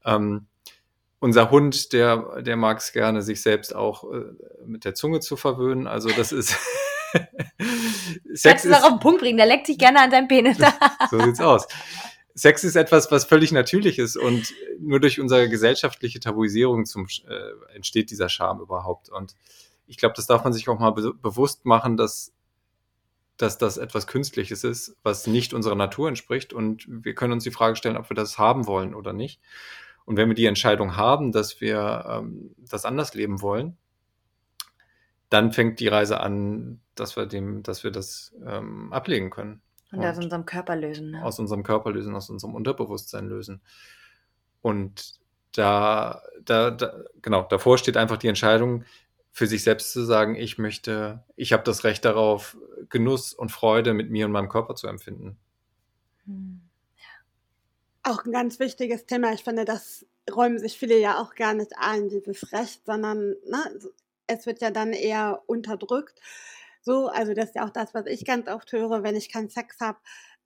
[0.04, 0.46] Ähm,
[1.20, 4.24] unser Hund, der, der mag es gerne, sich selbst auch äh,
[4.66, 5.86] mit der Zunge zu verwöhnen.
[5.86, 6.58] Also das ist
[8.34, 10.58] Sex Kannst du noch auf den Punkt bringen, der leckt sich gerne an seinem Penis.
[11.10, 11.66] so sieht's aus.
[12.34, 17.74] Sex ist etwas, was völlig natürlich ist und nur durch unsere gesellschaftliche Tabuisierung zum, äh,
[17.74, 19.08] entsteht dieser Charme überhaupt.
[19.08, 19.36] Und
[19.86, 22.32] ich glaube, das darf man sich auch mal be bewusst machen, dass,
[23.36, 26.52] dass das etwas Künstliches ist, was nicht unserer Natur entspricht.
[26.52, 29.40] Und wir können uns die Frage stellen, ob wir das haben wollen oder nicht.
[30.04, 33.76] Und wenn wir die Entscheidung haben, dass wir ähm, das anders leben wollen,
[35.30, 39.62] dann fängt die Reise an, dass wir dem, dass wir das ähm, ablegen können.
[39.90, 41.12] Und, und aus unserem Körper lösen.
[41.12, 41.24] Ne?
[41.24, 43.60] Aus unserem Körper lösen, aus unserem Unterbewusstsein lösen.
[44.62, 45.20] Und
[45.52, 48.84] da, da, da, genau, davor steht einfach die Entscheidung,
[49.30, 52.56] für sich selbst zu sagen, ich möchte, ich habe das Recht darauf,
[52.88, 55.36] Genuss und Freude mit mir und meinem Körper zu empfinden.
[56.24, 56.60] Hm.
[58.04, 59.32] Auch ein ganz wichtiges Thema.
[59.32, 63.78] Ich finde, das räumen sich viele ja auch gar nicht ein, dieses Recht, sondern ne,
[64.26, 66.20] es wird ja dann eher unterdrückt.
[66.82, 69.48] So, also das ist ja auch das, was ich ganz oft höre, wenn ich keinen
[69.50, 69.98] Sex habe.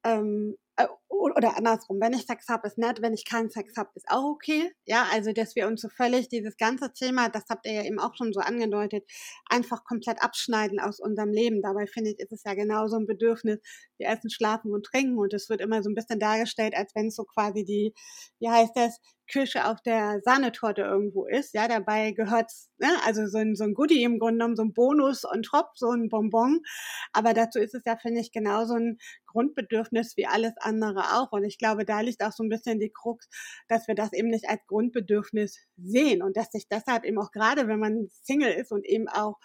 [0.04, 3.90] Ähm, äh, oder andersrum, wenn ich Sex habe, ist nett, wenn ich keinen Sex habe,
[3.94, 4.70] ist auch okay.
[4.84, 7.98] Ja, also dass wir uns so völlig dieses ganze Thema, das habt ihr ja eben
[7.98, 9.04] auch schon so angedeutet,
[9.48, 11.62] einfach komplett abschneiden aus unserem Leben.
[11.62, 13.58] Dabei finde ich, ist es ja genauso ein Bedürfnis.
[13.98, 17.08] Wir essen, schlafen und trinken und es wird immer so ein bisschen dargestellt, als wenn
[17.08, 17.94] es so quasi die,
[18.38, 21.54] wie heißt das, Kirsche auf der Sahnetorte irgendwo ist.
[21.54, 24.72] Ja, dabei gehört ne, also so ein, so ein Goodie im Grunde genommen, so ein
[24.72, 26.60] Bonus on top, so ein Bonbon.
[27.12, 31.32] Aber dazu ist es ja, finde ich, genauso ein Grundbedürfnis wie alles andere auch.
[31.32, 33.28] Und ich glaube, da liegt auch so ein bisschen die Krux,
[33.68, 37.68] dass wir das eben nicht als Grundbedürfnis sehen und dass sich deshalb eben auch gerade,
[37.68, 39.38] wenn man Single ist und eben auch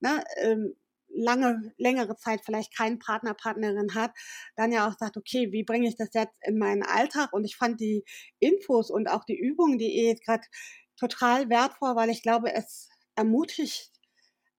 [0.00, 0.74] ne, ähm,
[1.08, 4.12] lange, längere Zeit vielleicht keinen Partner, Partnerin hat,
[4.56, 7.32] dann ja auch sagt, okay, wie bringe ich das jetzt in meinen Alltag?
[7.32, 8.04] Und ich fand die
[8.38, 10.46] Infos und auch die Übungen, die ihr jetzt gerade
[10.98, 13.92] total wertvoll, weil ich glaube, es ermutigt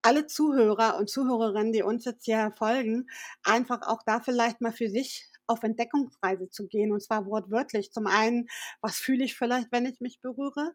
[0.02, 3.08] alle Zuhörer und Zuhörerinnen, die uns jetzt hier folgen,
[3.44, 7.92] einfach auch da vielleicht mal für sich auf Entdeckungsreise zu gehen und zwar wortwörtlich.
[7.92, 8.48] Zum einen,
[8.82, 10.74] was fühle ich vielleicht, wenn ich mich berühre?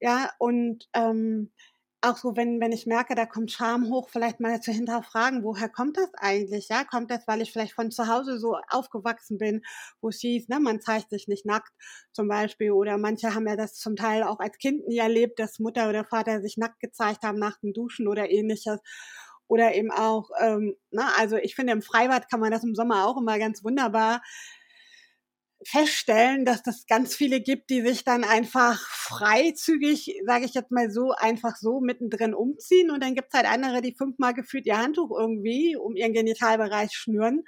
[0.00, 1.52] Ja, und ähm,
[2.02, 5.68] auch so, wenn, wenn ich merke, da kommt Scham hoch, vielleicht mal zu hinterfragen, woher
[5.68, 6.68] kommt das eigentlich?
[6.68, 9.62] Ja, kommt das, weil ich vielleicht von zu Hause so aufgewachsen bin,
[10.00, 11.72] wo es hieß, ne, man zeigt sich nicht nackt
[12.12, 12.70] zum Beispiel.
[12.72, 16.04] Oder manche haben ja das zum Teil auch als Kind nie erlebt, dass Mutter oder
[16.04, 18.80] Vater sich nackt gezeigt haben nach dem Duschen oder ähnliches.
[19.48, 22.74] Oder eben auch, ähm, na, ne, also ich finde, im Freibad kann man das im
[22.74, 24.22] Sommer auch immer ganz wunderbar
[25.66, 30.90] feststellen, dass das ganz viele gibt, die sich dann einfach freizügig, sage ich jetzt mal
[30.90, 32.90] so, einfach so mittendrin umziehen.
[32.90, 37.44] Und dann gibt's halt andere, die fünfmal gefühlt ihr Handtuch irgendwie um ihren Genitalbereich schnüren.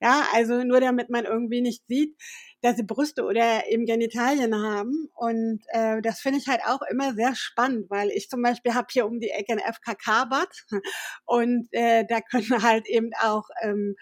[0.00, 2.16] Ja, also nur damit man irgendwie nicht sieht,
[2.60, 5.08] dass sie Brüste oder eben Genitalien haben.
[5.14, 8.86] Und äh, das finde ich halt auch immer sehr spannend, weil ich zum Beispiel habe
[8.90, 10.48] hier um die Ecke ein FKK-Bad
[11.24, 13.96] und äh, da können halt eben auch ähm,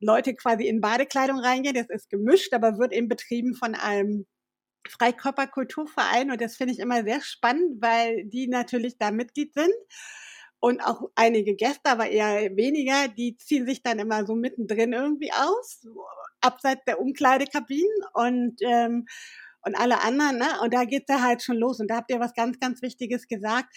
[0.00, 1.74] Leute quasi in Badekleidung reingehen.
[1.74, 4.26] Das ist gemischt, aber wird eben betrieben von einem
[4.88, 9.72] Freikörperkulturverein und das finde ich immer sehr spannend, weil die natürlich da Mitglied sind
[10.58, 15.32] und auch einige Gäste, aber eher weniger, die ziehen sich dann immer so mittendrin irgendwie
[15.32, 15.86] aus,
[16.40, 19.06] abseits der Umkleidekabinen und ähm,
[19.62, 20.46] und alle anderen, ne?
[20.62, 21.80] Und da geht's ja halt schon los.
[21.80, 23.68] Und da habt ihr was ganz, ganz Wichtiges gesagt,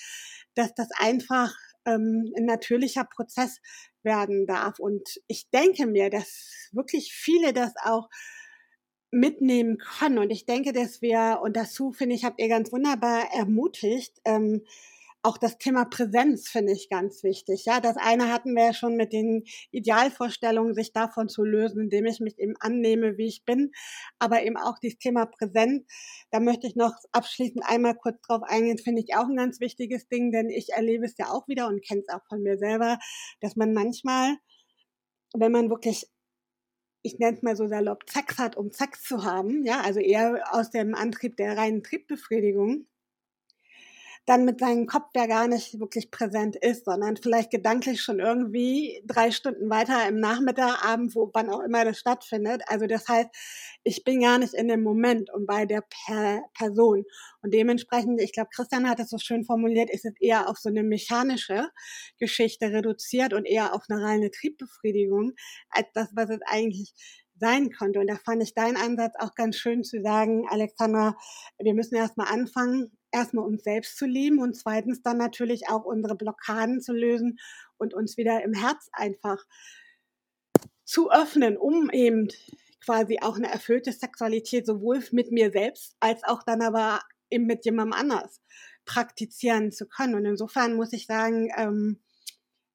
[0.56, 1.54] dass das einfach
[1.86, 3.60] ähm, ein natürlicher Prozess
[4.04, 4.80] werden darf.
[4.80, 8.10] Und ich denke mir, dass wirklich viele das auch
[9.12, 10.18] mitnehmen können.
[10.18, 14.64] Und ich denke, dass wir, und dazu finde ich, habt ihr ganz wunderbar ermutigt, ähm,
[15.24, 17.64] auch das Thema Präsenz finde ich ganz wichtig.
[17.66, 22.06] Ja, das eine hatten wir ja schon mit den Idealvorstellungen, sich davon zu lösen, indem
[22.06, 23.72] ich mich eben annehme, wie ich bin.
[24.20, 25.86] Aber eben auch dieses Thema Präsenz.
[26.32, 30.08] Da möchte ich noch abschließend einmal kurz drauf eingehen, finde ich auch ein ganz wichtiges
[30.10, 33.00] Ding, denn ich erlebe es ja auch wieder und kenne es auch von mir selber,
[33.40, 34.36] dass man manchmal,
[35.34, 36.06] wenn man wirklich
[37.06, 40.42] ich nenne es mal so salopp, Sex hat, um Sex zu haben, ja, also eher
[40.52, 42.88] aus dem Antrieb der reinen Triebbefriedigung,
[44.26, 49.04] dann mit seinem Kopf ja gar nicht wirklich präsent ist, sondern vielleicht gedanklich schon irgendwie
[49.06, 52.62] drei Stunden weiter im Nachmittag, Abend, wo wann auch immer das stattfindet.
[52.68, 53.30] Also das heißt,
[53.84, 57.04] ich bin gar nicht in dem Moment und bei der per Person.
[57.42, 60.70] Und dementsprechend, ich glaube, Christian hat es so schön formuliert, ist es eher auf so
[60.70, 61.70] eine mechanische
[62.18, 65.34] Geschichte reduziert und eher auf eine reine Triebbefriedigung,
[65.70, 66.94] als das, was es eigentlich
[67.40, 68.00] sein konnte.
[68.00, 71.16] Und da fand ich deinen Ansatz auch ganz schön zu sagen, Alexandra,
[71.60, 76.16] wir müssen erstmal anfangen, erstmal uns selbst zu lieben und zweitens dann natürlich auch unsere
[76.16, 77.40] Blockaden zu lösen
[77.78, 79.44] und uns wieder im Herz einfach
[80.86, 82.28] zu öffnen, um eben
[82.84, 87.66] quasi auch eine erfüllte Sexualität sowohl mit mir selbst als auch dann aber eben mit
[87.66, 88.42] jemandem anders
[88.86, 90.16] praktizieren zu können.
[90.16, 92.03] Und insofern muss ich sagen, ähm,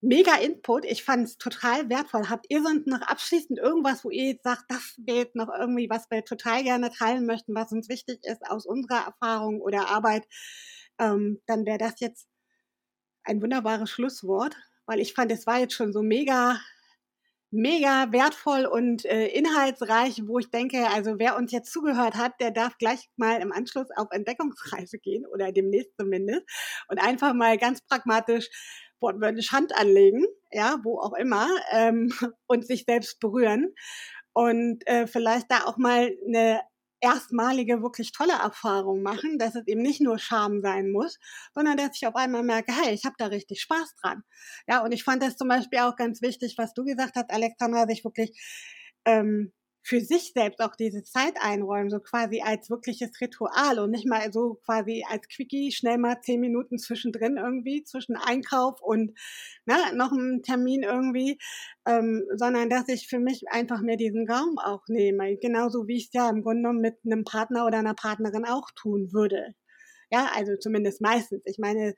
[0.00, 0.84] mega Input.
[0.84, 2.28] Ich fand es total wertvoll.
[2.28, 5.90] Habt ihr sonst noch abschließend irgendwas, wo ihr jetzt sagt, das wäre jetzt noch irgendwie,
[5.90, 10.26] was wir total gerne teilen möchten, was uns wichtig ist aus unserer Erfahrung oder Arbeit,
[10.98, 12.28] ähm, dann wäre das jetzt
[13.24, 14.56] ein wunderbares Schlusswort,
[14.86, 16.58] weil ich fand, es war jetzt schon so mega
[17.50, 22.50] mega wertvoll und äh, inhaltsreich, wo ich denke, also wer uns jetzt zugehört hat, der
[22.50, 26.42] darf gleich mal im Anschluss auf Entdeckungsreise gehen oder demnächst zumindest
[26.88, 28.50] und einfach mal ganz pragmatisch
[29.00, 32.12] wortwörtlich Hand anlegen, ja, wo auch immer, ähm,
[32.46, 33.74] und sich selbst berühren.
[34.32, 36.60] Und äh, vielleicht da auch mal eine
[37.00, 41.18] erstmalige, wirklich tolle Erfahrung machen, dass es eben nicht nur Scham sein muss,
[41.54, 44.22] sondern dass ich auf einmal merke, hey, ich habe da richtig Spaß dran.
[44.66, 47.86] Ja, und ich fand das zum Beispiel auch ganz wichtig, was du gesagt hast, Alexandra,
[47.86, 48.32] sich wirklich
[49.04, 49.52] ähm,
[49.82, 54.32] für sich selbst auch diese Zeit einräumen, so quasi als wirkliches Ritual und nicht mal
[54.32, 59.18] so quasi als Quickie schnell mal zehn Minuten zwischendrin irgendwie, zwischen Einkauf und
[59.66, 61.38] ne, noch einen Termin irgendwie,
[61.86, 66.06] ähm, sondern dass ich für mich einfach mir diesen Raum auch nehme, genauso wie ich
[66.06, 69.54] es ja im Grunde mit einem Partner oder einer Partnerin auch tun würde.
[70.10, 71.42] Ja, also zumindest meistens.
[71.44, 71.94] Ich meine,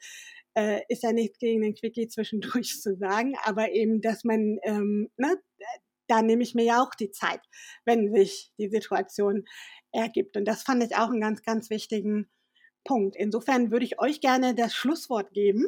[0.55, 5.09] äh, ist ja nichts gegen den Quickie zwischendurch zu sagen, aber eben, dass man ähm,
[5.16, 5.37] ne,
[6.11, 7.40] da nehme ich mir ja auch die Zeit,
[7.85, 9.44] wenn sich die Situation
[9.92, 10.37] ergibt.
[10.37, 12.29] Und das fand ich auch einen ganz, ganz wichtigen
[12.85, 13.16] Punkt.
[13.16, 15.66] Insofern würde ich euch gerne das Schlusswort geben.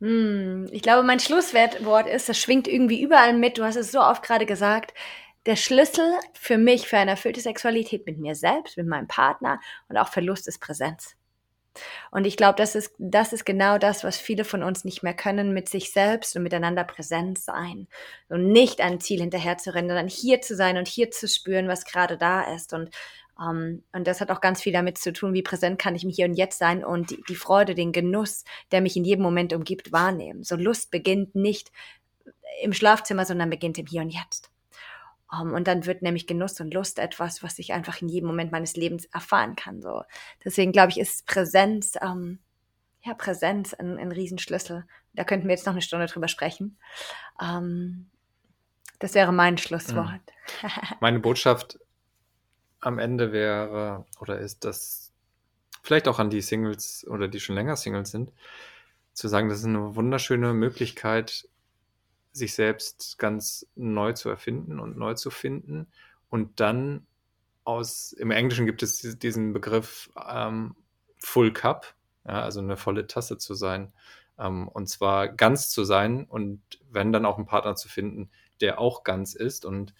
[0.00, 3.58] Hm, ich glaube, mein Schlusswort ist, das schwingt irgendwie überall mit.
[3.58, 4.94] Du hast es so oft gerade gesagt.
[5.44, 9.58] Der Schlüssel für mich für eine erfüllte Sexualität mit mir selbst, mit meinem Partner
[9.88, 11.17] und auch Verlust ist Präsenz.
[12.10, 15.14] Und ich glaube, das ist, das ist genau das, was viele von uns nicht mehr
[15.14, 17.88] können, mit sich selbst und miteinander präsent sein.
[18.28, 21.68] Und nicht ein Ziel hinterher zu rennen, sondern hier zu sein und hier zu spüren,
[21.68, 22.72] was gerade da ist.
[22.72, 22.90] Und,
[23.40, 26.16] ähm, und das hat auch ganz viel damit zu tun, wie präsent kann ich mich
[26.16, 29.52] hier und jetzt sein und die, die Freude, den Genuss, der mich in jedem Moment
[29.52, 30.42] umgibt, wahrnehmen.
[30.44, 31.70] So Lust beginnt nicht
[32.62, 34.50] im Schlafzimmer, sondern beginnt im Hier und Jetzt.
[35.30, 38.50] Um, und dann wird nämlich Genuss und Lust etwas, was ich einfach in jedem Moment
[38.50, 39.82] meines Lebens erfahren kann.
[39.82, 40.02] So.
[40.42, 42.38] Deswegen glaube ich, ist Präsenz, ähm,
[43.02, 44.86] ja, Präsenz ein, ein Riesenschlüssel.
[45.12, 46.78] Da könnten wir jetzt noch eine Stunde drüber sprechen.
[47.42, 48.08] Ähm,
[49.00, 50.22] das wäre mein Schlusswort.
[50.62, 50.68] Mhm.
[51.00, 51.78] Meine Botschaft
[52.80, 55.12] am Ende wäre oder ist, dass
[55.82, 58.32] vielleicht auch an die Singles oder die schon länger Singles sind,
[59.12, 61.48] zu sagen, das ist eine wunderschöne Möglichkeit,
[62.32, 65.88] sich selbst ganz neu zu erfinden und neu zu finden.
[66.28, 67.06] Und dann
[67.64, 70.76] aus, im Englischen gibt es diesen Begriff ähm,
[71.18, 71.94] Full Cup,
[72.26, 73.92] ja, also eine volle Tasse zu sein
[74.38, 76.60] ähm, und zwar ganz zu sein und
[76.90, 79.64] wenn dann auch einen Partner zu finden, der auch ganz ist.
[79.64, 79.94] Und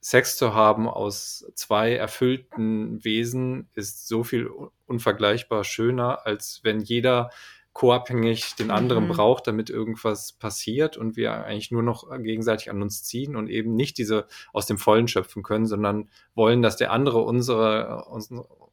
[0.00, 4.50] Sex zu haben aus zwei erfüllten Wesen ist so viel
[4.86, 7.30] unvergleichbar schöner, als wenn jeder
[7.72, 9.08] co-abhängig den anderen mhm.
[9.12, 13.74] braucht, damit irgendwas passiert und wir eigentlich nur noch gegenseitig an uns ziehen und eben
[13.74, 18.04] nicht diese aus dem Vollen schöpfen können, sondern wollen, dass der andere unsere,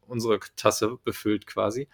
[0.08, 1.88] unsere Tasse befüllt quasi.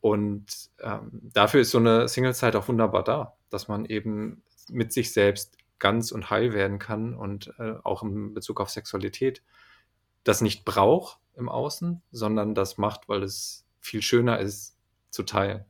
[0.00, 0.46] Und
[0.80, 5.56] ähm, dafür ist so eine Single-Zeit auch wunderbar da, dass man eben mit sich selbst
[5.78, 9.42] ganz und heil werden kann und äh, auch in Bezug auf Sexualität
[10.24, 14.76] das nicht braucht im Außen, sondern das macht, weil es viel schöner ist
[15.10, 15.64] zu teilen.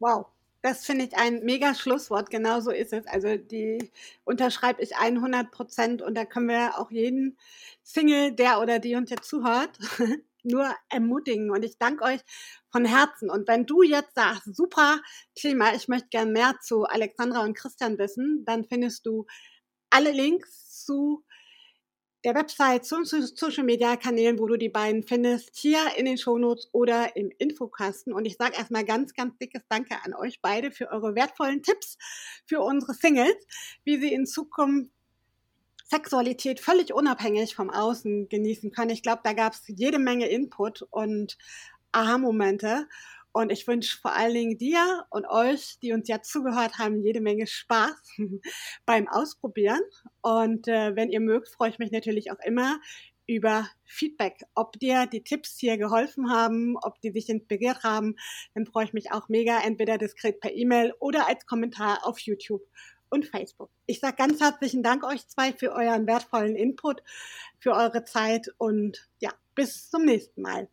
[0.00, 0.26] Wow,
[0.62, 2.30] das finde ich ein mega Schlusswort.
[2.30, 3.06] Genau so ist es.
[3.06, 3.90] Also die
[4.24, 7.38] unterschreibe ich 100 Prozent und da können wir auch jeden
[7.82, 9.78] Single, der oder die uns jetzt zuhört,
[10.42, 11.50] nur ermutigen.
[11.50, 12.20] Und ich danke euch
[12.70, 13.30] von Herzen.
[13.30, 15.00] Und wenn du jetzt sagst, super
[15.34, 19.26] Thema, ich möchte gern mehr zu Alexandra und Christian wissen, dann findest du
[19.90, 21.24] alle Links zu
[22.26, 26.68] der Website, zu Social Media Kanälen, wo du die beiden findest, hier in den Shownotes
[26.72, 28.12] oder im Infokasten.
[28.12, 31.96] Und ich sage erstmal ganz, ganz dickes Danke an euch beide für eure wertvollen Tipps
[32.44, 33.36] für unsere Singles,
[33.84, 34.90] wie sie in Zukunft
[35.84, 38.90] Sexualität völlig unabhängig vom Außen genießen können.
[38.90, 41.38] Ich glaube, da gab es jede Menge Input und
[41.92, 42.88] Aha-Momente.
[43.36, 47.20] Und ich wünsche vor allen Dingen dir und euch, die uns ja zugehört haben, jede
[47.20, 48.16] Menge Spaß
[48.86, 49.82] beim Ausprobieren.
[50.22, 52.80] Und äh, wenn ihr mögt, freue ich mich natürlich auch immer
[53.26, 54.40] über Feedback.
[54.54, 58.16] Ob dir die Tipps hier geholfen haben, ob die dich inspiriert haben,
[58.54, 62.62] dann freue ich mich auch mega, entweder diskret per E-Mail oder als Kommentar auf YouTube
[63.10, 63.68] und Facebook.
[63.84, 67.02] Ich sage ganz herzlichen Dank euch zwei für euren wertvollen Input,
[67.58, 70.70] für eure Zeit und ja, bis zum nächsten Mal.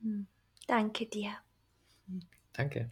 [0.00, 0.26] Hm.
[0.66, 1.32] Danke dir.
[2.52, 2.90] Danke.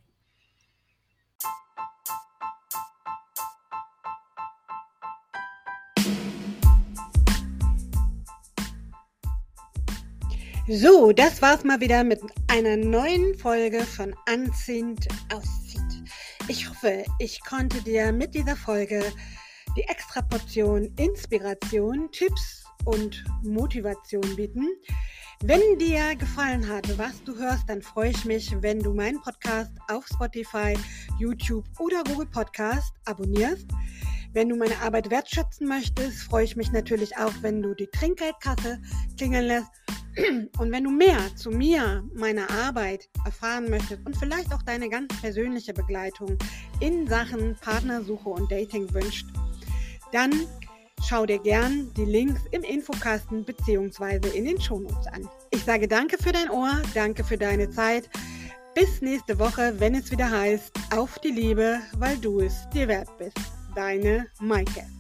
[10.71, 16.05] So, das war's mal wieder mit einer neuen Folge von Anziehend aussieht.
[16.47, 19.03] Ich hoffe, ich konnte dir mit dieser Folge
[19.79, 24.67] die extra Portion Inspiration, Tipps und Motivation bieten,
[25.45, 29.73] wenn dir gefallen hat, was du hörst, dann freue ich mich, wenn du meinen Podcast
[29.89, 30.77] auf Spotify,
[31.19, 33.67] YouTube oder Google Podcast abonnierst.
[34.33, 38.81] Wenn du meine Arbeit wertschätzen möchtest, freue ich mich natürlich auch, wenn du die Trinkgeldkasse
[39.17, 39.71] klingeln lässt.
[40.59, 45.17] Und wenn du mehr zu mir, meiner Arbeit erfahren möchtest und vielleicht auch deine ganz
[45.21, 46.37] persönliche Begleitung
[46.81, 49.27] in Sachen Partnersuche und Dating wünscht,
[50.13, 50.33] dann
[51.07, 54.29] Schau dir gern die Links im Infokasten bzw.
[54.37, 55.29] in den Shownotes an.
[55.51, 58.11] Ich sage danke für dein Ohr, danke für deine Zeit.
[58.75, 63.09] Bis nächste Woche, wenn es wieder heißt, auf die Liebe, weil du es dir wert
[63.19, 63.39] bist.
[63.75, 64.98] Deine Maike.